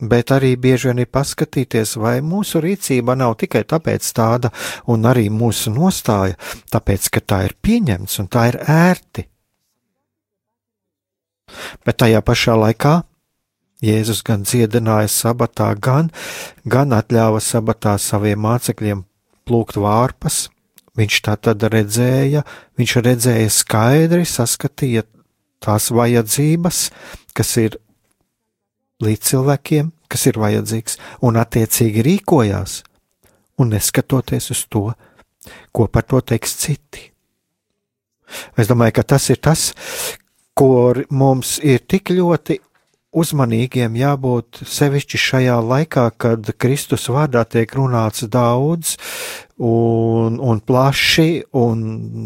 Bet 0.01 0.33
arī 0.33 0.55
bieži 0.57 0.89
vien 0.89 1.03
ir 1.05 1.09
paskatīties, 1.13 1.93
vai 2.01 2.15
mūsu 2.25 2.57
rīcība 2.61 3.13
nav 3.17 3.35
tikai 3.37 3.63
tāpēc 3.69 4.09
tāda, 4.17 4.49
un 4.89 5.05
arī 5.05 5.27
mūsu 5.29 5.73
nostāja, 5.73 6.39
tāpēc, 6.73 7.09
ka 7.13 7.21
tā 7.21 7.39
ir 7.45 7.53
pieņemts 7.61 8.17
un 8.21 8.29
tā 8.33 8.47
ir 8.49 8.57
ērti. 8.65 9.27
Bet 11.85 12.01
tajā 12.01 12.21
pašā 12.25 12.57
laikā 12.57 12.95
Jēzus 13.83 14.23
gan 14.25 14.41
dziedināja 14.41 15.09
sabatā, 15.11 15.69
gan, 15.77 16.09
gan 16.65 16.95
atļāva 16.97 17.41
sabatā 17.43 17.97
saviem 18.01 18.41
mācekļiem 18.41 19.03
plūkt 19.45 19.77
vārpas. 19.81 20.47
Viņš 20.97 21.19
tā 21.27 21.35
tad 21.37 21.61
redzēja, 21.61 22.41
viņš 22.79 22.95
redzēja 23.05 23.51
skaidri, 23.53 24.25
saskatīja 24.25 25.03
tās 25.61 25.91
vajadzības, 25.93 26.79
kas 27.37 27.53
ir 27.61 27.77
līdz 29.05 29.29
cilvēkiem, 29.29 29.91
kas 30.09 30.25
ir 30.25 30.39
vajadzīgs, 30.41 30.97
un 31.21 31.37
attiecīgi 31.37 32.05
rīkojās, 32.07 32.79
un 33.61 33.75
neskatoties 33.75 34.49
uz 34.55 34.63
to, 34.73 34.87
ko 35.69 35.85
par 35.85 36.07
to 36.09 36.21
teiks 36.25 36.57
citi. 36.63 37.11
Es 38.57 38.67
domāju, 38.67 38.97
ka 38.97 39.05
tas 39.13 39.29
ir 39.29 39.37
tas, 39.37 39.69
ko 40.57 40.97
mums 41.13 41.59
ir 41.61 41.85
tik 41.85 42.09
ļoti 42.17 42.57
uzmanīgiem 43.17 43.97
jābūt 43.97 44.61
sevišķi 44.67 45.19
šajā 45.23 45.57
laikā, 45.63 46.05
kad 46.21 46.49
Kristus 46.61 47.07
vārdā 47.13 47.43
tiek 47.49 47.73
runāts 47.77 48.27
daudz 48.31 48.95
un, 49.57 50.37
un 50.37 50.61
plaši, 50.61 51.47
un, 51.57 51.81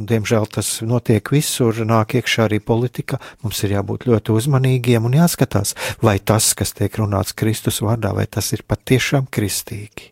diemžēl, 0.10 0.48
tas 0.52 0.74
notiek 0.84 1.32
visur, 1.32 1.84
nāk 1.88 2.18
iekšā 2.20 2.50
arī 2.50 2.60
politika. 2.60 3.22
Mums 3.46 3.64
ir 3.64 3.78
jābūt 3.78 4.08
ļoti 4.12 4.36
uzmanīgiem 4.36 5.08
un 5.08 5.18
jāskatās, 5.22 5.76
vai 6.04 6.18
tas, 6.20 6.52
kas 6.58 6.76
tiek 6.78 7.00
runāts 7.00 7.36
Kristus 7.38 7.82
vārdā, 7.86 8.14
vai 8.18 8.28
tas 8.28 8.52
ir 8.56 8.66
patiešām 8.68 9.32
kristīgi. 9.32 10.12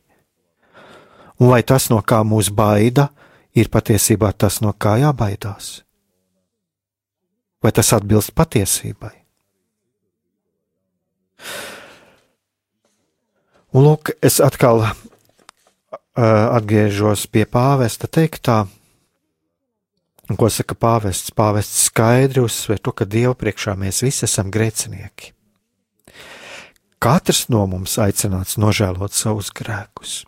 Un 1.40 1.52
vai 1.54 1.62
tas, 1.64 1.88
no 1.92 2.02
kā 2.04 2.24
mūs 2.28 2.52
baida, 2.52 3.10
ir 3.56 3.72
patiesībā 3.72 4.32
tas, 4.36 4.60
no 4.64 4.74
kā 4.76 4.98
jābaidās? 5.04 5.80
Vai 7.64 7.72
tas 7.76 7.92
atbilst 7.96 8.32
patiesībai? 8.36 9.19
Un 13.70 13.86
lūk, 13.86 14.14
es 14.26 14.40
atkal 14.42 14.82
uh, 14.82 14.94
atgriežos 16.20 17.28
pie 17.30 17.46
pāvesta 17.46 18.10
teiktā, 18.10 18.64
ko 20.38 20.50
saka 20.50 20.76
pāvests. 20.78 21.34
Pāvests 21.34 21.86
skaidri 21.90 22.42
uzsver 22.44 22.82
to, 22.82 22.94
ka 22.94 23.06
Dieva 23.06 23.36
priekšā 23.38 23.76
mēs 23.80 24.04
visi 24.06 24.26
esam 24.28 24.50
grēcinieki. 24.54 25.34
Katrs 27.00 27.46
no 27.48 27.64
mums 27.72 27.96
aicināts 28.02 28.58
nožēlot 28.60 29.16
savus 29.16 29.54
grēkus. 29.56 30.26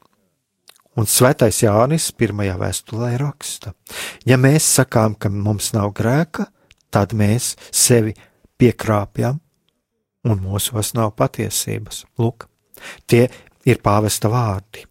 Un 0.96 1.08
Svētais 1.08 1.62
Jānis 1.64 2.10
pirmajā 2.16 2.56
vēstulē 2.60 3.14
raksta: 3.20 3.74
Ja 4.28 4.38
mēs 4.40 4.68
sakām, 4.80 5.16
ka 5.16 5.32
mums 5.32 5.72
nav 5.76 5.94
grēka, 5.96 6.48
tad 6.92 7.16
mēs 7.16 7.56
sevi 7.72 8.16
piekrāpjam, 8.60 9.40
un 10.28 10.42
mūsos 10.44 10.94
nav 10.98 11.14
patiesības. 11.18 12.06
Lūk, 12.22 12.48
tie 13.08 13.28
ir 13.66 13.82
pāvesta 13.84 14.32
vārdi. 14.32 14.86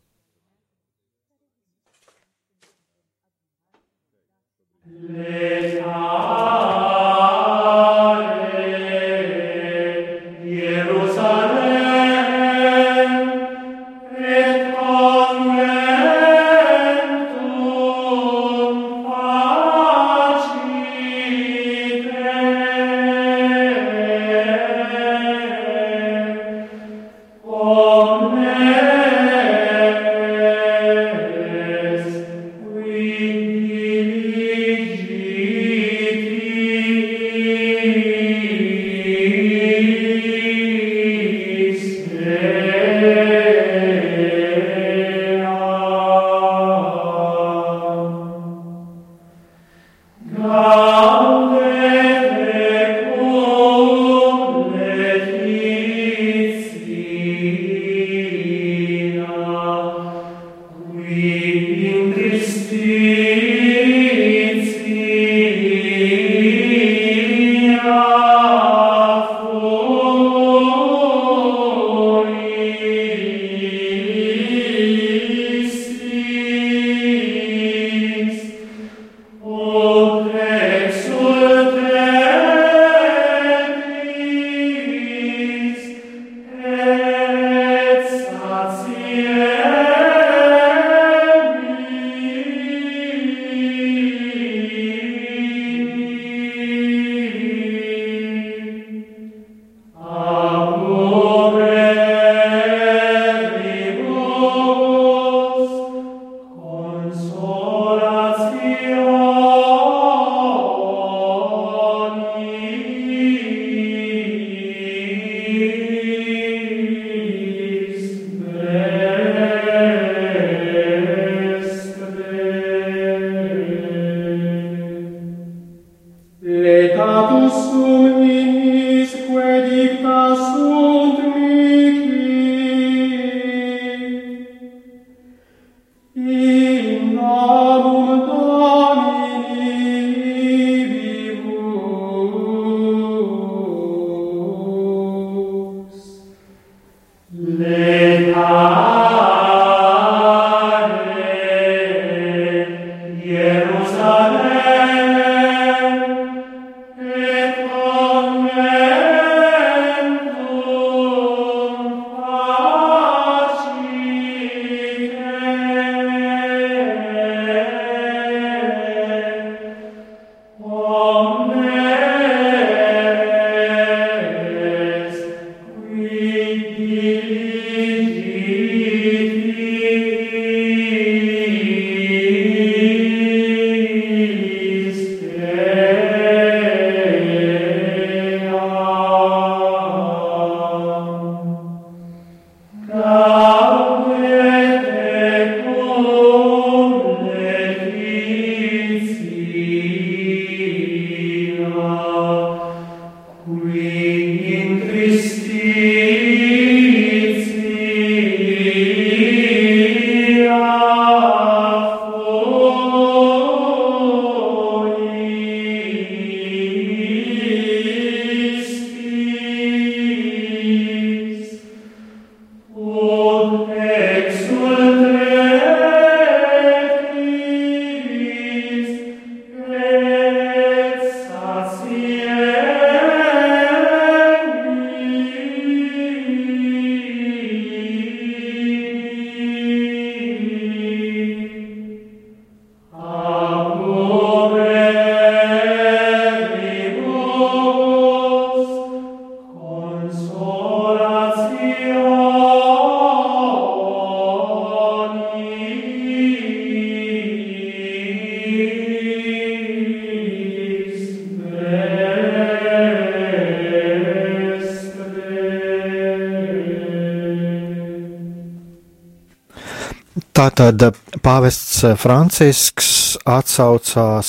Tātad 270.71 271.19
pāvests 271.19 271.81
Francisks 271.99 273.17
atsaucās 273.27 274.29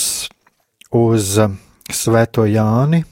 uz 0.97 1.35
Svēto 1.93 2.47
Jāni, 2.49 3.03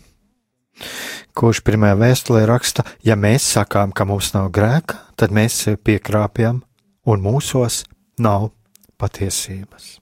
kurš 1.37 1.61
pirmajā 1.67 1.99
vēstulē 1.99 2.41
raksta, 2.49 2.87
ja 3.05 3.13
mēs 3.13 3.45
sakām, 3.53 3.93
ka 3.93 4.07
mums 4.09 4.31
nav 4.33 4.49
grēka, 4.55 4.97
tad 5.13 5.29
mēs 5.35 5.59
sevi 5.61 5.77
piekrāpjam 5.91 6.63
un 7.05 7.21
mūsos 7.21 7.83
nav 8.17 8.49
patiesības. 8.97 9.99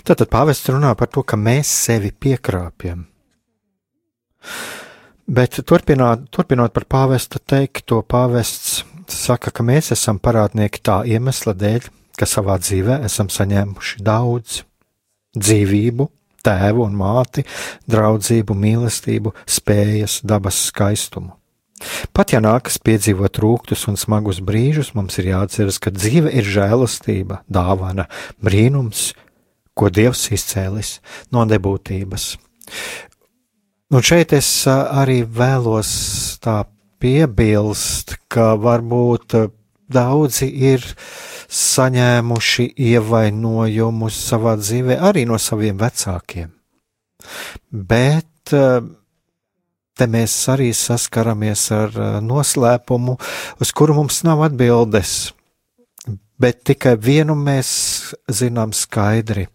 Tātad 0.00 0.32
pāvests 0.32 0.72
runā 0.72 0.96
par 0.96 1.12
to, 1.12 1.28
ka 1.28 1.36
mēs 1.36 1.68
sevi 1.68 2.14
piekrāpjam. 2.16 3.04
Bet 5.28 5.60
turpināt, 5.60 6.30
turpinot 6.32 6.72
par 6.72 6.88
pāvesta 6.88 7.36
teikto, 7.36 8.00
pāvests 8.00 8.86
saka, 9.12 9.50
ka 9.50 9.64
mēs 9.66 9.92
esam 9.94 10.20
parādnieki 10.22 10.82
tā 10.84 11.00
iemesla 11.08 11.54
dēļ, 11.56 11.88
ka 12.18 12.26
savā 12.26 12.58
dzīvē 12.60 13.00
esam 13.06 13.30
saņēmuši 13.32 14.02
daudz 14.04 14.62
dzīvību, 15.38 16.08
tēvu 16.44 16.84
un 16.86 16.94
māti, 16.98 17.44
draudzību, 17.90 18.56
mīlestību, 18.56 19.34
spējas, 19.48 20.20
dabas 20.26 20.60
skaistumu. 20.70 21.34
Pat 22.10 22.32
ja 22.34 22.40
nākas 22.42 22.80
piedzīvot 22.82 23.38
rūktus 23.38 23.84
un 23.90 23.98
smagus 24.00 24.40
brīžus, 24.42 24.94
mums 24.98 25.18
ir 25.20 25.30
jāatceras, 25.30 25.78
ka 25.78 25.92
dzīve 25.94 26.32
ir 26.34 26.46
žēlastība, 26.46 27.44
dāvana, 27.46 28.08
brīnums, 28.42 29.12
ko 29.78 29.90
Dievs 29.94 30.24
izcēlis 30.34 30.96
no 31.30 31.44
nebūtības. 31.46 32.32
Un 33.94 34.04
šeit 34.04 34.34
es 34.36 34.50
arī 34.68 35.22
vēlos 35.22 35.92
tā 36.42 36.64
piebilst, 37.00 38.16
ka 38.28 38.52
varbūt 38.60 39.36
daudzi 39.88 40.48
ir 40.72 40.84
saņēmuši 41.48 42.68
ievainojumus 42.90 44.20
savā 44.28 44.56
dzīvē 44.60 44.98
arī 45.10 45.24
no 45.28 45.38
saviem 45.40 45.78
vecākiem. 45.80 46.50
Bet 47.72 48.52
te 49.98 50.06
mēs 50.06 50.34
arī 50.52 50.70
saskaramies 50.76 51.64
ar 51.74 51.96
noslēpumu, 52.24 53.16
uz 53.58 53.72
kuru 53.74 53.98
mums 53.98 54.22
nav 54.28 54.44
atbildes, 54.46 55.32
bet 56.38 56.62
tikai 56.68 56.94
vienu 57.00 57.34
mēs 57.38 57.70
zinām 58.30 58.74
skaidri. 58.76 59.48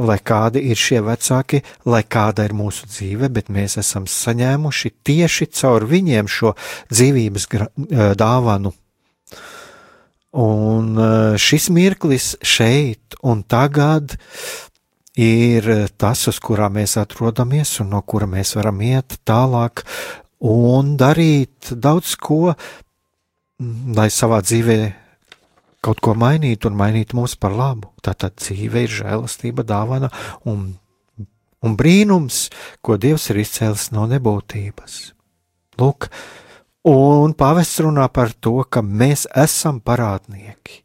Lai 0.00 0.16
kādi 0.24 0.62
ir 0.72 0.78
šie 0.80 1.02
vecāki, 1.04 1.60
lai 1.84 2.00
kāda 2.08 2.46
ir 2.48 2.54
mūsu 2.56 2.88
dzīve, 2.88 3.28
bet 3.28 3.50
mēs 3.52 3.76
esam 3.82 4.06
saņēmuši 4.08 4.90
tieši 5.04 5.50
caur 5.52 5.84
viņiem 5.90 6.30
šo 6.32 6.54
dzīvības 6.92 7.48
dāvanu. 8.18 8.72
Un 10.32 10.96
šis 11.36 11.68
mirklis 11.76 12.32
šeit 12.40 13.18
un 13.20 13.42
tagad 13.44 14.16
ir 15.20 15.68
tas, 16.00 16.24
uz 16.30 16.40
kurā 16.40 16.70
mēs 16.72 16.96
atrodamies 16.96 17.74
un 17.84 17.92
no 17.92 18.00
kura 18.00 18.26
mēs 18.26 18.54
varam 18.56 18.80
iet 18.80 19.18
tālāk 19.28 19.84
un 20.40 20.96
darīt 20.96 21.74
daudz 21.76 22.16
ko, 22.16 22.54
lai 23.92 24.08
savā 24.10 24.40
dzīvē 24.42 24.78
kaut 25.82 26.02
ko 26.04 26.14
mainītu 26.18 26.70
un 26.70 26.78
mainītu 26.78 27.18
mūs 27.18 27.34
par 27.40 27.56
labu. 27.58 27.90
Tātad 28.04 28.38
dzīve 28.38 28.84
ir 28.86 28.94
žēlastība, 29.00 29.66
dāvana 29.66 30.12
un, 30.48 30.76
un 31.62 31.74
brīnums, 31.78 32.46
ko 32.80 32.96
Dievs 33.00 33.30
ir 33.32 33.42
izcēlis 33.42 33.90
no 33.96 34.06
nebūtības. 34.10 35.02
Lūk, 35.80 36.08
Un 36.82 37.30
pāvests 37.38 37.78
runā 37.78 38.08
par 38.10 38.32
to, 38.42 38.64
ka 38.66 38.80
mēs 38.82 39.28
esam 39.38 39.78
parādnieki. 39.78 40.80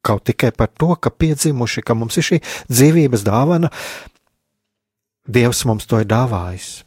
Kaut 0.00 0.24
tikai 0.24 0.48
par 0.56 0.70
to, 0.72 0.94
ka 0.96 1.12
piedzimuši, 1.12 1.84
ka 1.84 1.92
mums 1.92 2.16
ir 2.16 2.24
šī 2.24 2.38
dzīvības 2.72 3.26
dāvana, 3.26 3.72
Dievs 5.26 5.64
mums 5.66 5.88
to 5.90 5.98
ir 5.98 6.06
dāvājis. 6.06 6.86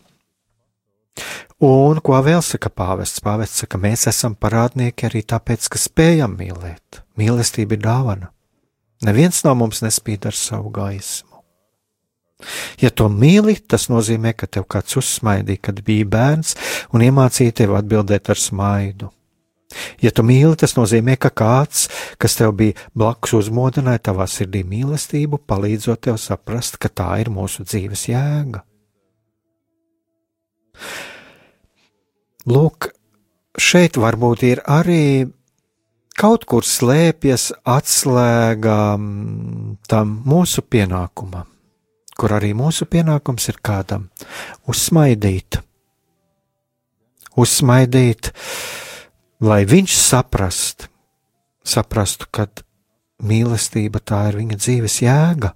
Un 1.59 1.99
ko 1.99 2.15
vēl 2.23 2.39
saka 2.39 2.69
pāvests? 2.71 3.19
Pāvests 3.19 3.59
saka, 3.59 3.75
ka 3.75 3.83
mēs 3.83 4.07
esam 4.07 4.35
parādnieki 4.39 5.09
arī 5.09 5.25
tāpēc, 5.27 5.67
ka 5.67 5.81
spējam 5.81 6.37
mīlēt. 6.39 7.01
Mīlestība 7.19 7.75
ir 7.75 7.81
dāvana. 7.83 8.29
Neviens 9.03 9.43
no 9.43 9.55
mums 9.59 9.83
nespīd 9.83 10.27
ar 10.29 10.35
savu 10.35 10.71
gaismu. 10.71 11.41
Ja 12.79 12.87
to 12.95 13.09
mīli, 13.11 13.57
tas 13.59 13.89
nozīmē, 13.91 14.31
ka 14.39 14.47
tev 14.47 14.63
kāds 14.71 14.95
uzsmaidīja, 15.01 15.59
kad 15.67 15.83
biji 15.83 16.07
bērns, 16.07 16.55
un 16.95 17.03
iemācīja 17.03 17.57
tevi 17.59 17.75
atbildēt 17.75 18.31
ar 18.31 18.39
smaidu. 18.39 19.11
Ja 19.99 20.13
tu 20.15 20.23
mīli, 20.23 20.55
tas 20.63 20.77
nozīmē, 20.79 21.17
ka 21.19 21.29
kāds, 21.29 21.89
kas 22.17 22.39
tev 22.39 22.55
bija 22.55 22.79
blakus, 22.95 23.35
uzmodināja 23.43 23.99
tavā 24.09 24.31
sirdī 24.31 24.63
mīlestību, 24.63 25.43
palīdzot 25.43 26.07
tev 26.07 26.17
saprast, 26.23 26.79
ka 26.79 26.87
tā 26.87 27.11
ir 27.19 27.35
mūsu 27.35 27.67
dzīves 27.67 28.07
jēga. 28.13 28.63
Lūk, 32.49 32.89
šeit 33.59 33.99
varbūt 34.01 34.47
ir 34.47 34.63
arī 34.65 35.29
kaut 36.19 36.47
kur 36.49 36.65
slēpjas 36.65 37.51
atslēga 37.77 38.79
tam 39.91 40.17
mūsu 40.27 40.65
pienākumam 40.65 41.47
kur 42.19 42.35
arī 42.35 42.51
mūsu 42.57 42.87
pienākums 42.91 43.47
ir 43.51 43.59
kādam 43.63 44.09
uzsmaidīt, 44.69 45.61
uzsmaidīt, 47.39 48.33
lai 49.39 49.61
viņš 49.69 49.95
saprast, 49.95 50.89
saprastu, 51.63 52.27
ka 52.31 52.49
mīlestība 53.23 54.03
tā 54.03 54.25
ir 54.31 54.41
viņa 54.41 54.59
dzīves 54.59 54.99
jēga. 55.05 55.53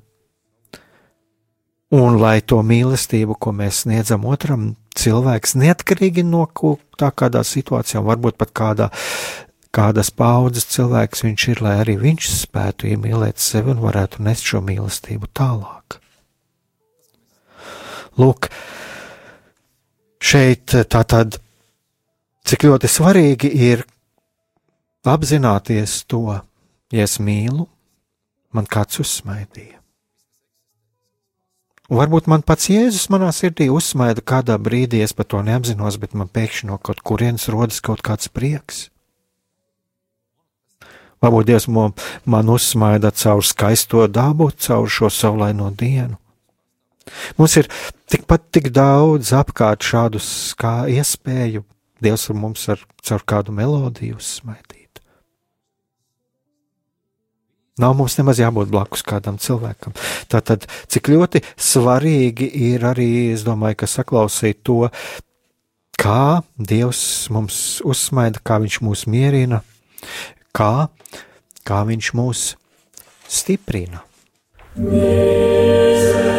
Un 1.93 2.15
lai 2.17 2.39
to 2.41 2.57
mīlestību, 2.65 3.35
ko 3.37 3.51
mēs 3.53 3.83
sniedzam 3.83 4.23
otram, 4.25 4.71
cilvēks 4.97 5.53
neatkarīgi 5.61 6.23
no 6.25 6.47
tā 6.97 7.11
kādā 7.13 7.43
situācijā, 7.45 8.01
varbūt 8.01 8.39
pat 8.41 8.53
kādā, 8.57 8.87
kādas 9.73 10.09
paudzes 10.09 10.65
cilvēks 10.73 11.21
viņš 11.25 11.45
ir, 11.51 11.61
lai 11.65 11.75
arī 11.83 11.97
viņš 12.01 12.29
spētu 12.39 12.89
iemīlēt 12.93 13.37
sevi 13.37 13.75
un 13.75 13.83
varētu 13.83 14.25
nest 14.25 14.49
šo 14.49 14.63
mīlestību 14.65 15.29
tālāk. 15.37 15.99
Lūk, 18.17 18.49
šeit 20.21 20.73
tā 20.89 21.03
tad, 21.05 21.37
cik 22.45 22.67
ļoti 22.69 22.89
svarīgi 22.89 23.53
ir 23.69 23.85
apzināties 25.05 26.03
to, 26.09 26.39
ja 26.93 27.05
es 27.05 27.19
mīlu, 27.21 27.69
man 28.53 28.69
kāds 28.69 29.01
uzsmaidīja. 29.01 29.82
Un 31.91 31.99
varbūt 31.99 32.29
man 32.31 32.45
pats 32.47 32.69
Jēzus 32.71 33.09
manā 33.11 33.27
sirdī 33.35 33.67
uzsmaida 33.71 34.23
kādā 34.23 34.55
brīdī, 34.55 35.01
es 35.03 35.11
par 35.13 35.27
to 35.27 35.41
neapzinos, 35.43 35.99
bet 35.99 36.15
man 36.15 36.31
pēkšņi 36.31 36.69
no 36.69 36.79
kaut 36.79 37.03
kurienes 37.03 37.49
rodas 37.51 37.81
kaut 37.83 38.01
kāds 38.05 38.31
prieks. 38.31 38.87
Varbūt 41.23 41.47
Dievs 41.47 41.67
man 41.67 42.49
uzsmaida 42.51 43.11
caur 43.15 43.43
skaisto 43.47 44.07
dabu, 44.07 44.49
caur 44.59 44.87
šo 44.91 45.11
saulaino 45.11 45.69
dienu. 45.71 46.19
Mums 47.37 47.57
ir 47.59 47.67
tikpat 48.11 48.47
tik 48.55 48.71
daudz 48.75 49.33
apkārt 49.35 49.83
šādus 49.83 50.27
kā 50.59 50.83
iespēju 50.91 51.65
Dievs 52.03 52.27
ar 52.31 52.35
mums 52.35 52.67
ar, 52.71 52.81
caur 53.03 53.23
kādu 53.23 53.55
melodiju 53.55 54.17
uzsmaidīt. 54.19 54.82
Nav 57.81 57.95
mums 57.97 58.17
nemaz 58.19 58.37
jābūt 58.37 58.69
blakus 58.69 59.01
kādam 59.05 59.39
cilvēkam. 59.41 59.95
Tātad, 60.29 60.67
cik 60.93 61.09
ļoti 61.09 61.41
svarīgi 61.57 62.49
ir 62.69 62.85
arī, 62.85 63.33
es 63.33 63.45
domāju, 63.47 63.79
ka 63.81 63.89
saklausīt 63.89 64.61
to, 64.67 64.91
kā 65.97 66.43
Dievs 66.53 67.01
mums 67.33 67.81
uzsmaida, 67.81 68.43
kā 68.45 68.59
Viņš 68.61 68.77
mūs 68.85 69.07
mierina, 69.09 69.63
kā, 70.53 70.89
kā 71.65 71.81
Viņš 71.89 72.13
mūs 72.19 72.45
stiprina. 73.25 74.05
Mēs. 74.77 76.32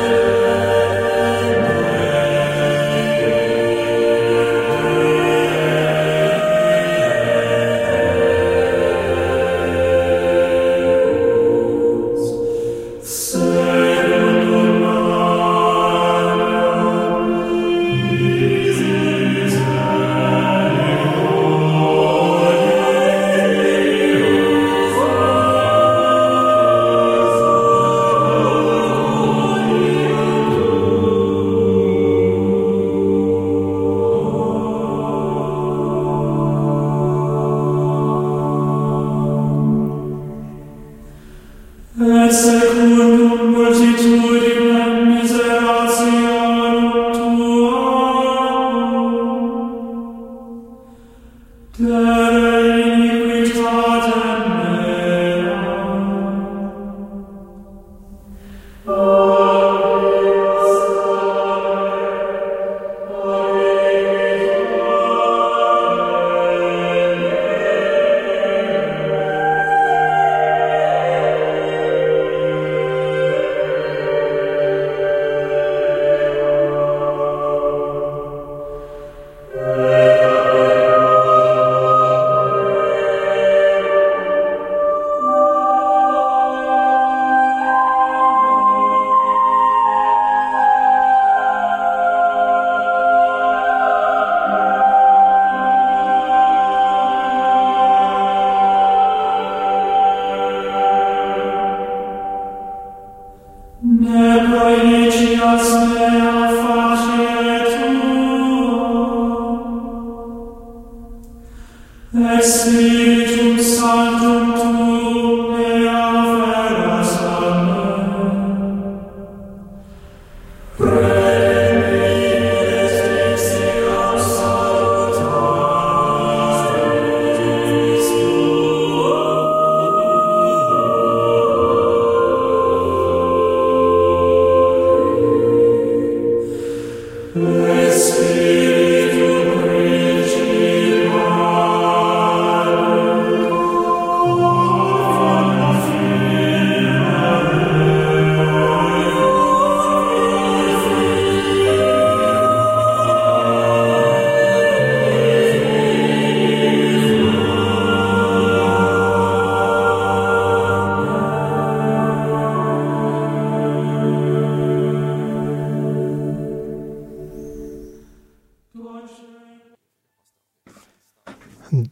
Death. 51.77 52.24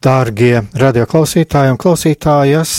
Dārgie 0.02 0.64
radioklausītāji 0.74 1.70
un 1.70 1.76
klausītājas, 1.78 2.70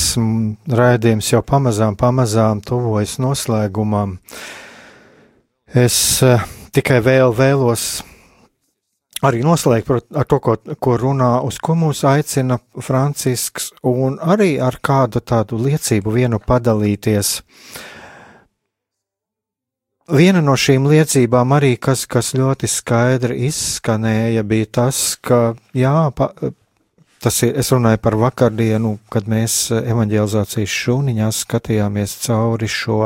raidījums 0.68 1.30
jau 1.32 1.40
pamazām, 1.48 1.96
pamazām 1.96 2.60
tuvojas 2.60 3.14
noslēgumam. 3.24 4.18
Es 5.72 5.96
uh, 6.26 6.42
tikai 6.76 6.98
vēl 7.06 7.32
vēlos 7.38 8.02
arī 9.24 9.40
noslēgt 9.46 9.94
ar 9.94 10.28
to, 10.28 10.40
ko, 10.44 10.58
ko 10.84 10.96
runā, 11.00 11.30
uz 11.48 11.62
ko 11.64 11.78
mūs 11.80 12.02
aicina 12.10 12.58
Francisks, 12.84 13.70
un 13.88 14.18
arī 14.20 14.58
ar 14.60 14.82
kādu 14.84 15.22
tādu 15.24 15.62
liecību 15.64 16.16
vienu 16.18 16.42
padalīties. 16.44 17.38
Viena 20.12 20.42
no 20.44 20.58
šīm 20.60 20.90
liecībām, 20.92 21.56
arī 21.56 21.78
kas, 21.80 22.04
kas 22.04 22.34
ļoti 22.36 22.68
skaidri 22.68 23.46
izskanēja, 23.48 24.44
bija 24.44 24.68
tas, 24.82 25.00
ka, 25.24 25.54
jā, 25.72 26.12
pa, 26.12 26.34
tas 27.24 27.40
ir, 27.46 27.54
es 27.60 27.72
runāju 27.74 28.02
par 28.04 28.18
vakardienu, 28.20 28.98
kad 29.14 29.30
mēs 29.32 29.72
evanģelizācijas 29.80 30.76
šūniņā 30.84 31.30
skatījāmies 31.38 32.18
cauri 32.26 32.70
šo, 32.72 33.00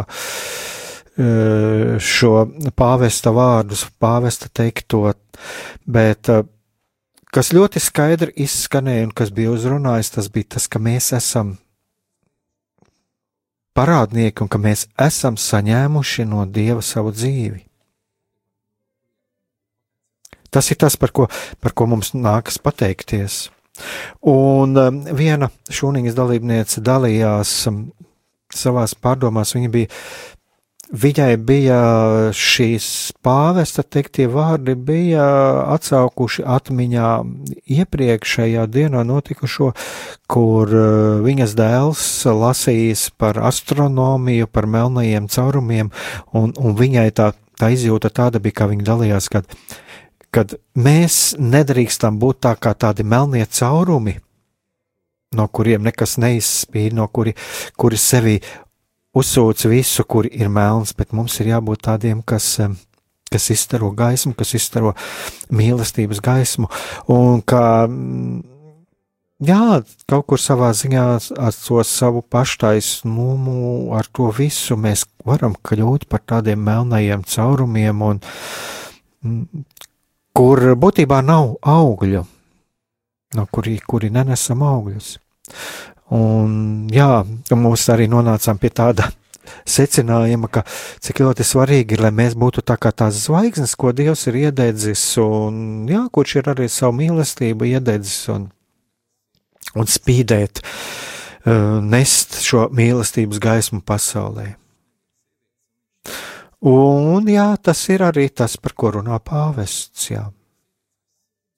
šo 2.12 2.34
pāvesta 2.78 3.34
vārdus, 3.36 3.86
pāvesta 4.02 4.50
teikto, 4.50 5.06
bet 5.86 6.32
kas 7.34 7.54
ļoti 7.54 7.84
skaidri 7.84 8.34
izskanēja 8.48 9.10
un 9.10 9.16
kas 9.16 9.32
bija 9.34 9.54
uzrunājis, 9.54 10.14
tas 10.18 10.30
bija 10.34 10.56
tas, 10.58 10.68
ka 10.72 10.82
mēs 10.82 11.14
esam 11.18 11.56
parādnieki 13.78 14.42
un 14.42 14.50
ka 14.50 14.58
mēs 14.62 14.88
esam 14.98 15.38
saņēmuši 15.38 16.26
no 16.26 16.48
Dieva 16.50 16.82
savu 16.82 17.14
dzīvi. 17.14 17.62
Tas 20.50 20.72
ir 20.72 20.80
tas, 20.80 20.96
par 20.98 21.12
ko, 21.14 21.28
par 21.62 21.76
ko 21.78 21.86
mums 21.92 22.14
nākas 22.16 22.58
pateikties. 22.64 23.48
Un 24.28 24.80
um, 24.82 25.04
viena 25.18 25.52
šūniņas 25.70 26.18
dalībniece 26.18 26.84
dalījās 26.86 27.54
um, 27.72 27.86
savās 28.54 28.96
pārdomās. 28.98 29.56
Viņa 29.58 29.74
bija 29.74 29.94
Viņai 30.88 31.34
bija 31.44 31.78
šīs 32.32 32.86
pāvesta 33.20 33.84
teiktie 33.84 34.30
vārdi, 34.32 34.72
bija 34.72 35.26
atsaukuši 35.74 36.46
atmiņā 36.48 37.10
iepriekšējā 37.76 38.64
dienā 38.72 39.02
notikušo, 39.04 39.74
kur 40.32 40.72
uh, 40.72 41.20
viņas 41.26 41.58
dēls 41.60 42.06
lasījis 42.32 43.10
par 43.20 43.42
astronomiju, 43.50 44.48
par 44.48 44.70
melnajiem 44.72 45.28
caurumiem, 45.28 45.92
un, 46.32 46.56
un 46.56 46.80
viņai 46.80 47.10
tā, 47.20 47.34
tā 47.60 47.74
izjūta 47.76 48.08
tāda 48.08 48.40
bija, 48.40 48.62
kā 48.62 48.72
viņa 48.72 48.88
dalījās, 48.88 49.28
kad, 49.36 49.52
kad 50.32 50.56
mēs 50.78 51.36
nedrīkstam 51.40 52.20
būt 52.22 52.42
tā 52.46 52.54
kā 52.60 52.74
tādi 52.78 53.06
melnie 53.08 53.46
caurumi, 53.46 54.18
no 55.36 55.48
kuriem 55.52 55.86
nekas 55.88 56.18
neizspīd, 56.22 56.96
no 56.96 57.08
kuri, 57.12 57.34
kuri 57.80 58.00
sevi 58.00 58.38
uzsūc 59.18 59.66
visu, 59.72 60.06
kur 60.06 60.28
ir 60.30 60.52
melns, 60.54 60.94
bet 60.98 61.16
mums 61.16 61.40
ir 61.42 61.52
jābūt 61.54 61.86
tādiem, 61.88 62.22
kas, 62.26 62.58
kas 63.32 63.50
izstaro 63.54 63.92
gaismu, 63.98 64.36
kas 64.38 64.54
izstaro 64.58 64.94
mīlestības 65.54 66.22
gaismu, 66.24 66.70
un 67.12 67.42
kā, 67.48 67.64
jā, 69.50 69.62
kaut 70.10 70.28
kur 70.30 70.42
savā 70.42 70.70
ziņā 70.78 71.06
ar 71.48 71.58
to 71.58 71.82
savu 71.88 72.22
paštaisnumu, 72.22 73.96
ar 73.98 74.10
to 74.12 74.30
visu 74.38 74.78
mēs 74.80 75.08
varam 75.28 75.58
kļūt 75.58 76.08
par 76.12 76.24
tādiem 76.36 76.62
melnajiem 76.68 77.26
caurumiem, 77.28 78.06
un 78.12 78.22
kur 80.38 80.62
būtībā 80.78 81.22
nav 81.26 81.56
augļu, 81.66 82.24
no 83.38 83.46
kuri, 83.54 83.78
kuri 83.82 84.12
nenesam 84.14 84.62
augļus. 84.66 85.16
Un 86.14 86.52
jā, 86.94 87.24
mums 87.58 87.88
arī 87.92 88.06
nonācām 88.12 88.60
pie 88.62 88.70
tāda 88.72 89.10
secinājuma, 89.78 90.52
ka 90.52 90.64
cik 91.04 91.24
ļoti 91.26 91.48
svarīgi 91.48 91.98
ir, 91.98 92.06
lai 92.06 92.14
mēs 92.16 92.38
būtu 92.40 92.64
tā 92.68 92.78
kā 92.80 92.94
tās 92.94 93.24
zvaigznes, 93.26 93.74
ko 93.80 93.92
Dievs 93.96 94.28
ir 94.30 94.38
iededzis, 94.46 95.08
un 95.24 95.90
jā, 95.90 96.06
kurš 96.14 96.38
ir 96.40 96.54
arī 96.54 96.70
savu 96.72 97.00
mīlestību 97.02 97.72
iededzis 97.74 98.30
un, 98.36 98.48
un 99.74 99.90
spīdēt, 99.90 100.62
uh, 100.62 101.82
nest 101.82 102.40
šo 102.46 102.68
mīlestības 102.78 103.42
gaismu 103.42 103.82
pasaulē. 103.82 104.54
Un 106.66 107.28
jā, 107.30 107.52
tas 107.62 107.84
ir 107.94 108.02
arī 108.02 108.30
tas, 108.34 108.58
par 108.58 108.74
ko 108.74 108.96
runā 108.98 109.20
pāvests. 109.22 110.10
Jā. 110.10 110.26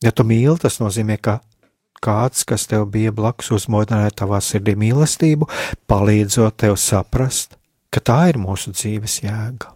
Ja 0.04 0.12
tu 0.12 0.26
mīli, 0.28 0.58
tas 0.60 0.80
nozīmē, 0.82 1.16
ka 1.24 1.39
kāds, 2.04 2.43
kas 2.47 2.68
tev 2.68 2.88
bija 2.91 3.12
blakus, 3.16 3.52
uzmodināja 3.56 4.12
tavā 4.24 4.39
sirdī 4.43 4.76
mīlestību, 4.80 5.47
palīdzot 5.88 6.60
tev 6.64 6.76
saprast, 6.80 7.56
ka 7.91 8.04
tā 8.04 8.20
ir 8.32 8.39
mūsu 8.39 8.76
dzīves 8.76 9.22
jēga. 9.24 9.72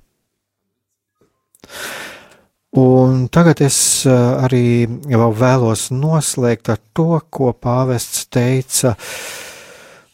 Un 2.79 3.27
tagad 3.31 3.61
es 3.63 3.77
eh, 4.09 4.11
arī 4.43 4.65
vēl 5.05 5.35
vēlos 5.37 5.87
noslēgt 5.93 6.71
ar 6.73 6.81
to, 6.97 7.21
ko 7.29 7.53
pāvests 7.53 8.25
teica 8.33 8.95
uh, 8.95 9.52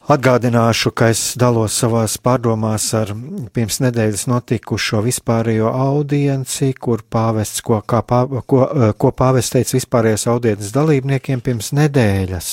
Atgādināšu, 0.10 0.89
ka 0.97 1.12
es 1.14 1.20
dalos 1.38 1.76
savās 1.78 2.16
pārdomās 2.18 2.88
ar 2.97 3.12
pirms 3.53 3.76
nedēļas 3.84 4.24
notikušo 4.32 5.03
vispārējo 5.05 5.70
audienci, 5.70 6.72
kur 6.74 7.03
pāvests, 7.05 7.62
ko, 7.62 7.78
pā, 7.86 8.24
ko, 8.49 8.64
ko 8.97 9.12
pāvests 9.14 9.53
teica 9.53 9.78
vispārējās 9.78 10.26
audiences 10.34 10.74
dalībniekiem 10.74 11.45
pirms 11.45 11.70
nedēļas. 11.78 12.49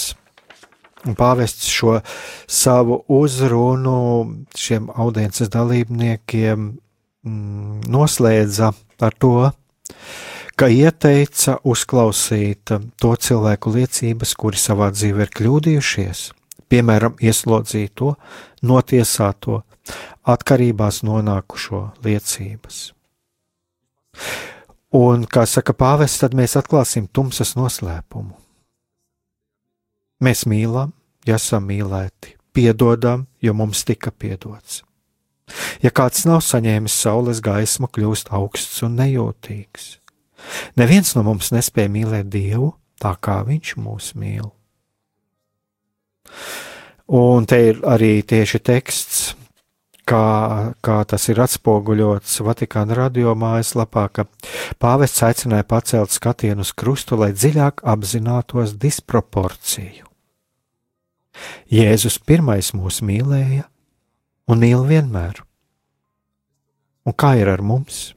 Un 1.08 1.16
pāvests 1.16 1.72
šo 1.72 1.96
savu 2.44 3.00
uzrunu 3.22 3.96
šiem 4.52 4.92
audiences 4.92 5.48
dalībniekiem 5.56 6.60
mm, 6.60 7.82
noslēdza 7.88 8.74
ar 9.00 9.16
to, 9.16 9.36
ka 10.60 10.68
ieteica 10.68 11.62
uzklausīt 11.64 12.76
to 13.00 13.16
cilvēku 13.16 13.78
liecības, 13.80 14.36
kuri 14.36 14.66
savā 14.68 14.92
dzīvē 14.92 15.30
ir 15.30 15.38
kļūdījušies 15.40 16.32
piemēram, 16.72 17.16
ieslodzīto, 17.22 18.14
notiesāto, 18.66 19.62
atkarībās 20.26 21.02
nonākušo 21.06 21.82
liecības. 22.04 22.80
Un, 24.96 25.26
kā 25.28 25.44
saka 25.46 25.74
pāvests, 25.76 26.22
tad 26.22 26.34
mēs 26.38 26.56
atklāsim 26.58 27.06
tumsas 27.12 27.54
noslēpumu. 27.58 28.34
Mēs 30.24 30.46
mīlam, 30.48 30.94
ja 31.28 31.36
esam 31.36 31.66
mīlēti, 31.68 32.36
piedodam, 32.56 33.26
jo 33.44 33.52
mums 33.52 33.84
tika 33.84 34.10
piedots. 34.10 34.80
Ja 35.84 35.92
kāds 35.94 36.24
nav 36.26 36.40
saņēmis 36.42 36.96
saules 36.96 37.42
gaismu, 37.44 37.90
kļūst 37.92 38.32
augsts 38.34 38.82
un 38.86 38.96
nejūtīgs. 38.98 39.98
Neviens 40.80 41.12
no 41.16 41.22
mums 41.26 41.52
nespēja 41.54 41.92
mīlēt 41.92 42.30
Dievu 42.32 42.72
tā, 43.02 43.12
kā 43.20 43.42
Viņš 43.46 43.76
mūs 43.82 44.14
mīl. 44.18 44.55
Un 47.06 47.46
te 47.46 47.58
ir 47.68 47.82
arī 47.86 48.18
tieši 48.26 48.58
teksts, 48.66 49.18
kā, 50.06 50.72
kā 50.82 50.96
tas 51.08 51.28
ir 51.30 51.40
atspoguļots 51.44 52.40
Vatikāna 52.46 52.96
radio 52.98 53.34
mājaslapā, 53.38 54.08
ka 54.10 54.26
pāvests 54.82 55.22
aicināja 55.26 55.66
pacelt 55.68 56.14
skatienu 56.14 56.66
uz 56.66 56.72
krustu, 56.74 57.18
lai 57.20 57.32
dziļāk 57.34 57.84
apzinātos 57.86 58.74
disproporciju. 58.82 60.06
Jēzus 61.70 62.18
pirmais 62.24 62.72
mūs 62.74 63.02
mīlēja 63.04 63.66
un 64.48 64.62
mīl 64.62 64.86
vienmēr. 64.88 65.42
Un 67.06 67.14
kā 67.14 67.36
ir 67.38 67.50
ar 67.52 67.62
mums? 67.62 68.14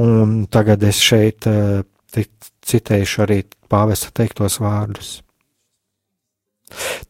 Un 0.00 0.46
tagad 0.50 0.82
es 0.86 0.98
šeit 1.02 1.46
uh, 1.50 1.82
citējuši 2.64 3.20
arī 3.24 3.38
pāvesta 3.70 4.12
teiktos 4.14 4.60
vārdus. 4.62 5.18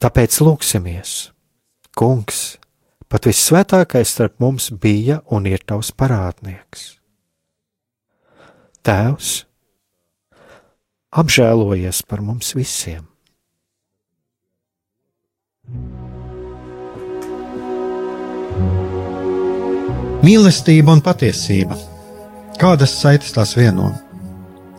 Tāpēc 0.03 0.41
lūksimies, 0.45 1.15
Kungs, 1.95 2.57
pat 3.07 3.29
vissvētākais 3.29 4.11
starp 4.17 4.41
mums 4.43 4.73
bija 4.83 5.21
un 5.31 5.47
ir 5.47 5.63
tavs 5.63 5.93
parādnieks. 5.95 6.97
Tēvs, 8.85 9.45
apžēlojies 11.15 12.03
par 12.11 12.25
mums 12.25 12.51
visiem! 12.59 13.07
Mīlestība 20.25 20.93
un 20.97 21.03
patiesība. 21.05 21.77
Kādas 22.61 22.95
saites 22.97 23.33
tās 23.37 23.55
vieno? 23.59 23.91